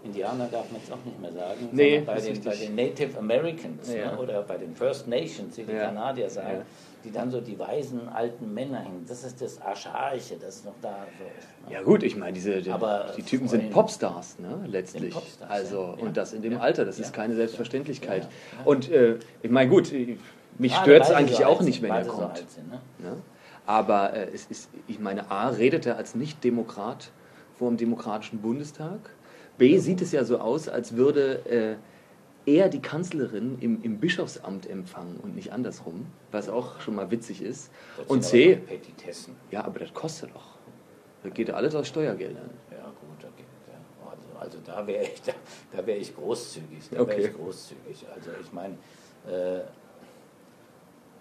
Indianern 0.03 0.49
darf 0.51 0.71
man 0.71 0.81
es 0.83 0.91
auch 0.91 1.03
nicht 1.05 1.19
mehr 1.19 1.31
sagen, 1.33 1.69
Nee, 1.71 1.97
sondern 1.97 2.15
bei 2.15 2.21
den, 2.21 2.43
bei 2.43 2.55
den 2.55 2.75
Native 2.75 3.17
Americans 3.17 3.93
Ja. 3.93 4.11
ne? 4.13 4.17
oder 4.19 4.41
bei 4.43 4.57
den 4.57 4.75
First 4.75 5.07
Nations, 5.07 5.57
wie 5.57 5.63
die 5.63 5.73
Ja. 5.73 5.85
Kanadier 5.85 6.29
sagen, 6.29 6.59
Ja. 6.59 6.65
die 7.03 7.11
dann 7.11 7.29
so 7.31 7.41
die 7.41 7.57
weisen 7.59 8.07
alten 8.09 8.53
Männer 8.53 8.79
hängen. 8.79 9.05
Das 9.07 9.23
ist 9.23 9.41
das 9.41 9.61
Archaische, 9.61 10.35
das 10.39 10.63
noch 10.63 10.73
da 10.81 11.05
so 11.17 11.25
ist. 11.25 11.69
Ne? 11.69 11.75
Ja 11.75 11.81
gut, 11.81 12.03
ich 12.03 12.15
meine, 12.15 12.33
diese, 12.33 12.61
die, 12.61 12.71
Aber 12.71 13.13
die 13.17 13.23
Typen 13.23 13.47
sind 13.47 13.71
Popstars, 13.71 14.39
ne, 14.39 14.63
letztlich. 14.67 15.13
Popstars, 15.13 15.49
also, 15.49 15.95
und 15.99 16.15
das 16.17 16.33
in 16.33 16.41
dem. 16.41 16.59
Alter, 16.59 16.85
das 16.85 16.99
ist 16.99 17.13
keine 17.13 17.35
Selbstverständlichkeit. 17.35 18.27
Und 18.65 18.89
äh, 18.91 19.17
ich 19.41 19.51
meine, 19.51 19.69
gut, 19.69 19.91
mich 20.57 20.75
stört 20.75 21.03
es 21.03 21.11
eigentlich 21.11 21.37
so 21.37 21.45
auch 21.45 21.61
nicht, 21.61 21.81
wenn 21.81 21.91
er 21.91 22.05
so 22.05 22.11
kommt. 22.11 22.35
alt 22.35 22.49
sind, 22.49 22.69
ne? 22.69 22.79
Ne? 22.99 23.17
Aber 23.65 24.13
äh, 24.13 24.27
es 24.33 24.45
ist, 24.47 24.69
ich 24.87 24.99
meine, 24.99 25.29
A, 25.29 25.49
redet 25.49 25.85
er 25.85 25.97
als 25.97 26.15
Nicht-Demokrat 26.15 27.11
vor 27.57 27.67
dem 27.69 27.77
Demokratischen 27.77 28.39
Bundestag. 28.41 28.97
B, 29.59 29.77
sieht 29.77 30.01
es 30.01 30.11
ja 30.11 30.23
so 30.23 30.39
aus, 30.39 30.67
als 30.67 30.95
würde 30.95 31.45
äh, 31.45 31.75
er 32.57 32.69
die 32.69 32.81
Kanzlerin 32.81 33.57
im, 33.59 33.83
im 33.83 33.99
Bischofsamt 33.99 34.67
empfangen 34.67 35.17
und 35.21 35.35
nicht 35.35 35.53
andersrum, 35.53 36.07
was 36.31 36.49
auch 36.49 36.79
schon 36.81 36.95
mal 36.95 37.11
witzig 37.11 37.41
ist. 37.43 37.69
Das 37.97 38.07
Und 38.07 38.23
C, 38.23 38.55
Petitessen. 38.55 39.35
ja, 39.51 39.63
aber 39.63 39.79
das 39.79 39.93
kostet 39.93 40.33
doch. 40.33 40.57
Das 41.23 41.33
geht 41.33 41.49
ja 41.49 41.55
alles 41.55 41.75
aus 41.75 41.87
Steuergeldern. 41.87 42.49
Ja 42.71 42.85
gut, 42.85 43.21
ja, 43.21 44.09
also, 44.09 44.39
also 44.39 44.57
da 44.65 44.87
wäre 44.87 45.03
ich, 45.03 45.21
da, 45.21 45.33
da 45.75 45.85
wär 45.85 45.97
ich 45.97 46.15
großzügig. 46.15 46.89
Da 46.91 47.01
Okay. 47.01 47.17
wäre 47.17 47.21
ich 47.29 47.33
großzügig. 47.35 48.05
Also 48.15 48.31
ich 48.41 48.51
meine, 48.53 48.75
äh, 49.27 49.61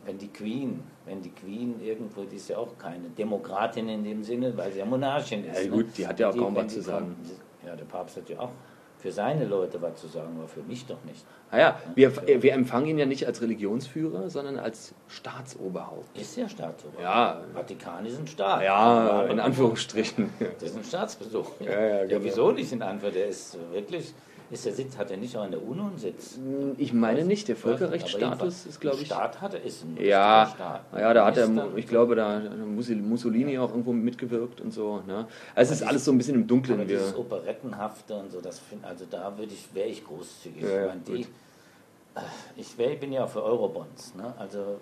wenn 0.07 0.17
die 0.17 0.29
Queen, 0.29 0.81
wenn 1.05 1.21
die 1.21 1.31
Queen 1.33 1.81
irgendwo, 1.83 2.23
die 2.23 2.37
ist 2.37 2.49
ja 2.49 2.57
auch 2.59 2.79
keine 2.79 3.09
Demokratin 3.11 3.89
in 3.89 4.05
dem 4.05 4.23
Sinne, 4.23 4.57
weil 4.57 4.73
sie 4.73 4.79
ja 4.79 4.85
Monarchin 4.87 5.45
ist. 5.45 5.57
Ja, 5.59 5.65
ne? 5.65 5.71
gut, 5.71 5.87
die 5.99 6.07
hat 6.07 6.19
ja 6.21 6.31
auch 6.31 6.37
kaum 6.37 6.55
was 6.55 6.73
zu 6.73 6.81
sagen. 6.81 7.17
kommt, 7.17 7.41
Ja, 7.69 7.77
der 7.77 7.85
Papst 7.85 8.17
hat 8.17 8.31
ja 8.31 8.41
auch 8.41 8.53
für 8.97 9.13
seine 9.13 9.45
Leute 9.45 9.81
was 9.83 10.01
zu 10.01 10.09
sagen, 10.09 10.37
aber 10.39 10.49
für 10.49 10.63
mich 10.63 10.87
doch 10.87 11.05
nicht. 11.05 11.25
Naja, 11.53 11.79
wir, 11.95 12.43
wir 12.43 12.53
empfangen 12.55 12.87
ihn 12.87 12.99
ja 12.99 13.05
nicht 13.05 13.27
als 13.27 13.43
Religionsführer, 13.43 14.31
sondern 14.31 14.59
als 14.59 14.95
Staatsoberhaupt. 15.07 16.19
Ist 16.19 16.37
ja 16.37 16.49
Staatsoberhaupt. 16.49 17.03
Ja. 17.03 17.43
Vatikan 17.53 18.07
ist 18.07 18.19
ein 18.19 18.27
Staat. 18.27 18.63
Ja, 18.65 19.23
in 19.25 19.39
Anführungsstrichen. 19.39 20.31
Das 20.59 20.71
ist 20.71 20.79
ein 20.79 20.85
Staatsbesuch. 20.85 21.61
Ja, 21.61 21.81
ja, 21.81 22.07
genau. 22.07 22.25
wieso 22.25 22.53
nicht 22.53 22.73
in 22.73 22.83
Antwort? 22.83 23.15
Der 23.15 23.29
ist 23.29 23.59
wirklich, 23.71 24.15
ist 24.51 24.65
der 24.65 24.73
Sitz, 24.73 24.97
hat 24.97 25.11
er 25.11 25.17
nicht 25.19 25.37
auch 25.37 25.45
in 25.45 25.51
der 25.51 25.63
UNO 25.63 25.89
einen 25.89 25.99
Sitz? 25.99 26.39
Ich 26.79 26.93
meine 26.93 27.25
nicht, 27.25 27.49
der 27.49 27.55
Aber 27.57 27.63
Völkerrechtsstatus 27.63 28.67
ist, 28.67 28.81
glaube 28.81 28.97
ich. 29.01 29.07
Staat 29.07 29.41
hat 29.41 29.55
er, 29.55 29.63
ist 29.63 29.85
ein 29.85 29.97
Ja, 30.03 30.51
Staat. 30.55 30.83
ja, 30.99 31.13
da 31.13 31.27
hat 31.27 31.37
er, 31.37 31.51
ich 31.77 31.87
glaube, 31.87 32.15
da 32.17 32.37
hat 32.37 32.57
Mussolini 32.57 33.59
auch 33.59 33.71
irgendwo 33.71 33.93
mitgewirkt 33.93 34.61
und 34.61 34.73
so. 34.73 35.03
Ne? 35.07 35.27
Also 35.55 35.73
es 35.75 35.81
ist 35.83 35.87
alles 35.87 36.05
so 36.05 36.13
ein 36.13 36.19
bisschen 36.19 36.35
im 36.37 36.41
Aber 36.43 36.49
Dunklen. 36.49 36.89
dieses 36.89 37.15
Operettenhafte 37.15 38.15
und 38.15 38.31
so, 38.33 38.41
das 38.41 38.59
find, 38.59 38.85
also 38.85 39.05
da 39.11 39.37
würde 39.37 39.53
ich, 39.53 39.69
wäre 39.75 39.89
ich 39.89 40.05
großzügig. 40.05 40.63
Ja, 40.63 40.69
ja, 40.69 40.81
ich 40.83 40.89
meine, 40.89 41.01
die, 41.03 41.23
äh, 41.23 42.21
ich 42.57 42.79
wär, 42.79 42.95
bin 42.97 43.13
ja 43.13 43.25
auch 43.25 43.29
für 43.29 43.43
Eurobonds. 43.43 44.15
Ne? 44.15 44.33
Also 44.39 44.79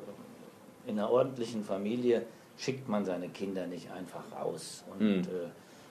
in 0.87 0.99
einer 0.99 1.11
ordentlichen 1.11 1.65
Familie 1.65 2.23
schickt 2.57 2.89
man 2.89 3.05
seine 3.05 3.29
Kinder 3.29 3.67
nicht 3.67 3.91
einfach 3.91 4.23
raus. 4.41 4.85
Und 4.93 5.01
Hm. 5.01 5.21
äh, 5.23 5.49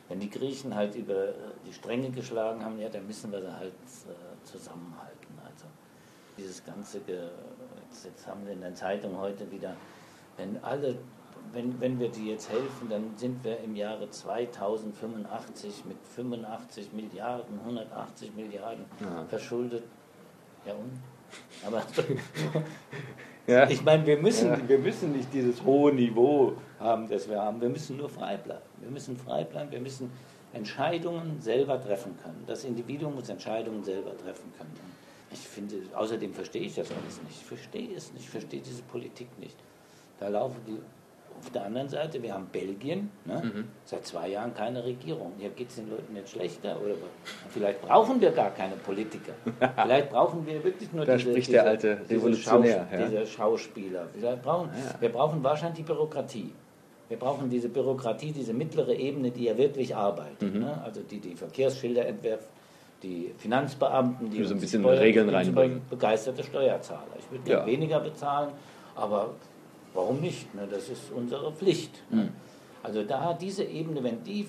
wenn 0.09 0.19
die 0.19 0.29
Griechen 0.29 0.75
halt 0.75 0.95
über 0.95 1.33
die 1.65 1.73
Stränge 1.73 2.09
geschlagen 2.11 2.63
haben, 2.63 2.79
ja, 2.79 2.89
dann 2.89 3.07
müssen 3.07 3.31
wir 3.31 3.41
sie 3.41 3.51
halt 3.55 3.73
äh, 3.73 4.45
zusammenhalten. 4.45 5.39
Also 5.43 5.65
dieses 6.37 6.63
ganze, 6.63 6.99
Ge 7.01 7.27
jetzt, 7.89 8.05
jetzt 8.05 8.27
haben 8.27 8.45
wir 8.45 8.53
in 8.53 8.61
der 8.61 8.75
Zeitung 8.75 9.17
heute 9.17 9.49
wieder, 9.51 9.75
wenn 10.37 10.63
alle, 10.63 10.97
wenn, 11.53 11.79
wenn 11.79 11.99
wir 11.99 12.09
die 12.09 12.29
jetzt 12.31 12.51
helfen, 12.51 12.89
dann 12.89 13.13
sind 13.17 13.43
wir 13.43 13.59
im 13.59 13.75
Jahre 13.75 14.09
2085 14.09 15.85
mit 15.85 15.97
85 16.15 16.93
Milliarden, 16.93 17.59
180 17.61 18.35
Milliarden 18.35 18.85
Ja. 19.01 19.25
verschuldet. 19.25 19.83
Ja 20.65 20.73
und? 20.73 20.99
Aber 21.65 21.81
ja. 23.47 23.69
ich 23.69 23.83
meine, 23.83 24.05
wir 24.05 24.17
müssen, 24.17 24.49
Ja. 24.49 24.67
wir 24.69 24.79
müssen 24.79 25.11
nicht 25.13 25.33
dieses 25.33 25.63
hohe 25.63 25.93
Niveau 25.93 26.53
haben, 26.79 27.07
das 27.09 27.29
wir 27.29 27.41
haben. 27.41 27.61
Wir 27.61 27.69
müssen 27.69 27.97
nur 27.97 28.09
frei 28.09 28.37
bleiben. 28.37 28.61
Wir 28.81 28.89
müssen 28.91 29.17
frei 29.17 29.43
bleiben. 29.43 29.71
Wir 29.71 29.79
müssen 29.81 30.11
Entscheidungen 30.53 31.41
selber 31.41 31.81
treffen 31.81 32.17
können. 32.23 32.43
Das 32.47 32.63
Individuum 32.63 33.15
muss 33.15 33.29
Entscheidungen 33.29 33.83
selber 33.83 34.15
treffen 34.17 34.51
können. 34.57 34.73
Ich 35.31 35.39
finde, 35.39 35.75
außerdem 35.93 36.33
verstehe 36.33 36.61
ich 36.63 36.75
das 36.75 36.89
alles 36.91 37.21
nicht. 37.23 37.41
Ich 37.41 37.45
verstehe 37.45 37.95
es 37.95 38.13
nicht. 38.13 38.23
Ich 38.23 38.29
verstehe 38.29 38.61
diese 38.61 38.81
Politik 38.83 39.27
nicht. 39.39 39.57
Da 40.19 40.27
laufen 40.29 40.61
die. 40.67 40.79
Auf 41.37 41.49
der 41.49 41.65
anderen 41.65 41.89
Seite, 41.89 42.23
wir 42.23 42.33
haben 42.33 42.47
Belgien, 42.49 43.11
ne? 43.25 43.41
Mhm. 43.43 43.67
seit 43.83 44.05
zwei 44.05 44.29
Jahren 44.29 44.53
keine 44.53 44.81
Regierung. 44.85 45.33
Hier 45.37 45.49
geht 45.49 45.67
es 45.67 45.75
den 45.75 45.89
Leuten 45.89 46.13
nicht 46.13 46.29
schlechter. 46.29 46.79
Oder 46.81 46.93
vielleicht 47.49 47.81
brauchen 47.81 48.21
wir 48.21 48.31
gar 48.31 48.51
keine 48.51 48.77
Politiker. 48.77 49.33
Vielleicht 49.75 50.11
brauchen 50.11 50.47
wir 50.47 50.63
wirklich 50.63 50.93
nur 50.93 51.03
Da 51.05 51.17
diese, 51.17 51.31
spricht 51.31 51.47
diese, 51.49 51.57
der 51.57 51.65
alte 51.65 51.97
diese 52.07 52.13
Revolutionär, 52.15 52.87
Schaus- 52.89 52.99
ja. 53.01 53.07
diese 53.07 53.25
Schauspieler. 53.27 54.07
Wir 54.13 54.35
brauchen, 54.37 54.69
Ja. 54.69 55.01
wir 55.01 55.09
brauchen 55.09 55.43
wahrscheinlich 55.43 55.79
die 55.79 55.83
Bürokratie. 55.83 56.53
Wir 57.09 57.17
brauchen 57.17 57.49
diese 57.49 57.69
Bürokratie, 57.69 58.31
diese 58.31 58.53
mittlere 58.53 58.93
Ebene, 58.95 59.31
die 59.31 59.43
ja 59.45 59.57
wirklich 59.57 59.95
arbeitet. 59.95 60.53
Mhm. 60.53 60.61
Ne? 60.61 60.81
Also 60.83 61.01
die 61.01 61.19
die 61.19 61.35
Verkehrsschilder 61.35 62.05
entwerfen, 62.07 62.47
die 63.03 63.31
Finanzbeamten, 63.37 64.29
die 64.31 64.43
so 64.43 64.53
ein 64.55 64.59
bisschen 64.59 64.81
Steuern- 64.81 64.97
Regeln 64.99 65.29
reinbringen. 65.29 65.81
begeisterte 65.89 66.43
Steuerzahler. 66.43 67.15
Ich 67.19 67.29
würde 67.29 67.49
Ja. 67.49 67.57
gerne 67.57 67.71
weniger 67.71 67.99
bezahlen, 67.99 68.49
aber 68.95 69.31
warum 69.93 70.19
nicht? 70.19 70.53
Ne? 70.55 70.67
Das 70.69 70.89
ist 70.89 71.11
unsere 71.15 71.51
Pflicht. 71.51 71.91
Ne? 72.09 72.23
Mhm. 72.23 72.29
Also 72.81 73.03
da 73.03 73.33
diese 73.33 73.63
Ebene, 73.63 74.03
wenn 74.03 74.23
die 74.23 74.47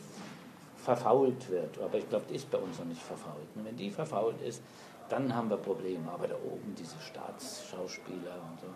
verfault 0.77 1.51
wird, 1.51 1.79
aber 1.83 1.99
ich 1.99 2.09
glaube, 2.09 2.25
die 2.31 2.37
ist 2.37 2.51
bei 2.51 2.59
uns 2.59 2.79
noch 2.79 2.87
nicht 2.87 3.03
verfault. 3.03 3.55
Ne? 3.57 3.63
Wenn 3.65 3.77
die 3.77 3.91
verfault 3.91 4.41
ist, 4.43 4.63
dann 5.09 5.35
haben 5.35 5.51
wir 5.51 5.57
Probleme. 5.57 6.11
Aber 6.13 6.27
da 6.29 6.35
oben 6.37 6.75
diese 6.79 6.97
Staatsschauspieler 7.01 8.37
und 8.51 8.61
so. 8.61 8.67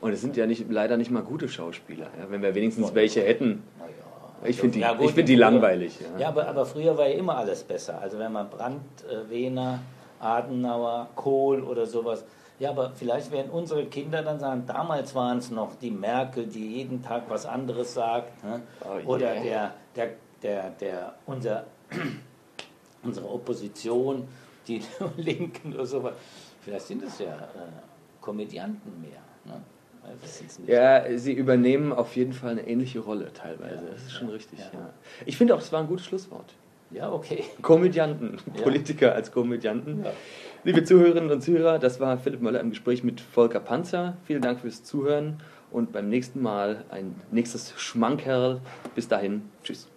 Und 0.00 0.12
es 0.12 0.20
sind 0.20 0.36
ja 0.36 0.46
nicht, 0.46 0.70
leider 0.70 0.96
nicht 0.96 1.10
mal 1.10 1.22
gute 1.22 1.48
Schauspieler. 1.48 2.06
Ja? 2.18 2.30
Wenn 2.30 2.42
wir 2.42 2.54
wenigstens 2.54 2.94
welche 2.94 3.20
hätten. 3.22 3.62
Ich 4.44 4.58
finde 4.58 4.74
die, 4.74 4.80
Ja, 4.80 4.94
gut, 4.94 5.08
ich 5.08 5.12
find 5.14 5.28
die 5.28 5.34
früher- 5.34 5.40
langweilig. 5.40 5.98
Ja. 6.00 6.18
Ja, 6.20 6.28
aber, 6.28 6.48
aber 6.48 6.64
früher 6.64 6.96
war 6.96 7.06
ja 7.06 7.14
immer 7.18 7.36
alles 7.36 7.62
besser. 7.62 8.00
Also 8.00 8.18
wenn 8.18 8.32
man 8.32 8.48
Brandt, 8.48 8.80
äh, 9.10 9.28
Wehner, 9.28 9.80
Adenauer, 10.18 11.08
Kohl 11.14 11.62
oder 11.62 11.84
sowas. 11.84 12.24
Ja, 12.58 12.70
aber 12.70 12.92
vielleicht 12.94 13.30
werden 13.32 13.50
unsere 13.50 13.84
Kinder 13.86 14.22
dann 14.22 14.38
sagen, 14.40 14.64
damals 14.66 15.14
waren 15.14 15.38
es 15.38 15.50
noch 15.50 15.74
die 15.76 15.90
Merkel, 15.90 16.46
die 16.46 16.76
jeden 16.76 17.02
Tag 17.02 17.24
was 17.28 17.44
anderes 17.46 17.92
sagt. 17.94 18.42
Ne? 18.44 18.62
Oh 18.84 19.12
oder 19.12 19.34
der, 19.34 19.74
der, 19.96 20.08
der, 20.42 20.70
der, 20.70 21.14
unser, 21.26 21.64
unsere 23.02 23.28
Opposition, 23.30 24.26
die 24.66 24.80
Linken 25.16 25.74
oder 25.74 25.86
sowas. 25.86 26.14
Vielleicht 26.62 26.86
sind 26.86 27.02
es 27.02 27.18
ja 27.18 27.34
äh, 27.34 28.20
Komödianten 28.20 29.00
mehr. 29.00 29.20
Ne? 29.44 29.60
Das 30.20 30.58
nicht. 30.58 30.68
Ja, 30.68 31.04
sie 31.18 31.32
übernehmen 31.32 31.92
auf 31.92 32.16
jeden 32.16 32.32
Fall 32.32 32.52
eine 32.52 32.66
ähnliche 32.66 33.00
Rolle 33.00 33.32
teilweise. 33.32 33.84
Ja, 33.84 33.90
das 33.92 34.02
ist 34.02 34.12
schon 34.12 34.28
richtig. 34.28 34.58
ja. 34.58 34.66
Ja. 34.72 34.90
Ich 35.26 35.36
finde 35.36 35.54
auch, 35.54 35.60
es 35.60 35.72
war 35.72 35.80
ein 35.80 35.86
gutes 35.86 36.06
Schlusswort. 36.06 36.54
ja 36.90 37.12
okay. 37.12 37.44
Komödianten. 37.62 38.36
Politiker 38.62 39.14
als 39.14 39.32
Komödianten. 39.32 40.04
Liebe 40.64 40.84
Zuhörerinnen 40.84 41.30
und 41.30 41.42
Zuhörer, 41.42 41.78
das 41.78 42.00
war 42.00 42.18
Philipp 42.18 42.42
Möller 42.42 42.60
im 42.60 42.70
Gespräch 42.70 43.02
mit 43.02 43.20
Volker 43.20 43.60
Panzer. 43.60 44.16
Vielen 44.26 44.42
Dank 44.42 44.60
fürs 44.60 44.84
Zuhören 44.84 45.40
und 45.70 45.92
beim 45.92 46.08
nächsten 46.08 46.42
Mal 46.42 46.84
ein 46.90 47.14
nächstes 47.30 47.72
Schmankerl. 47.76 48.60
Bis 48.94 49.08
dahin, 49.08 49.42
tschüss. 49.64 49.89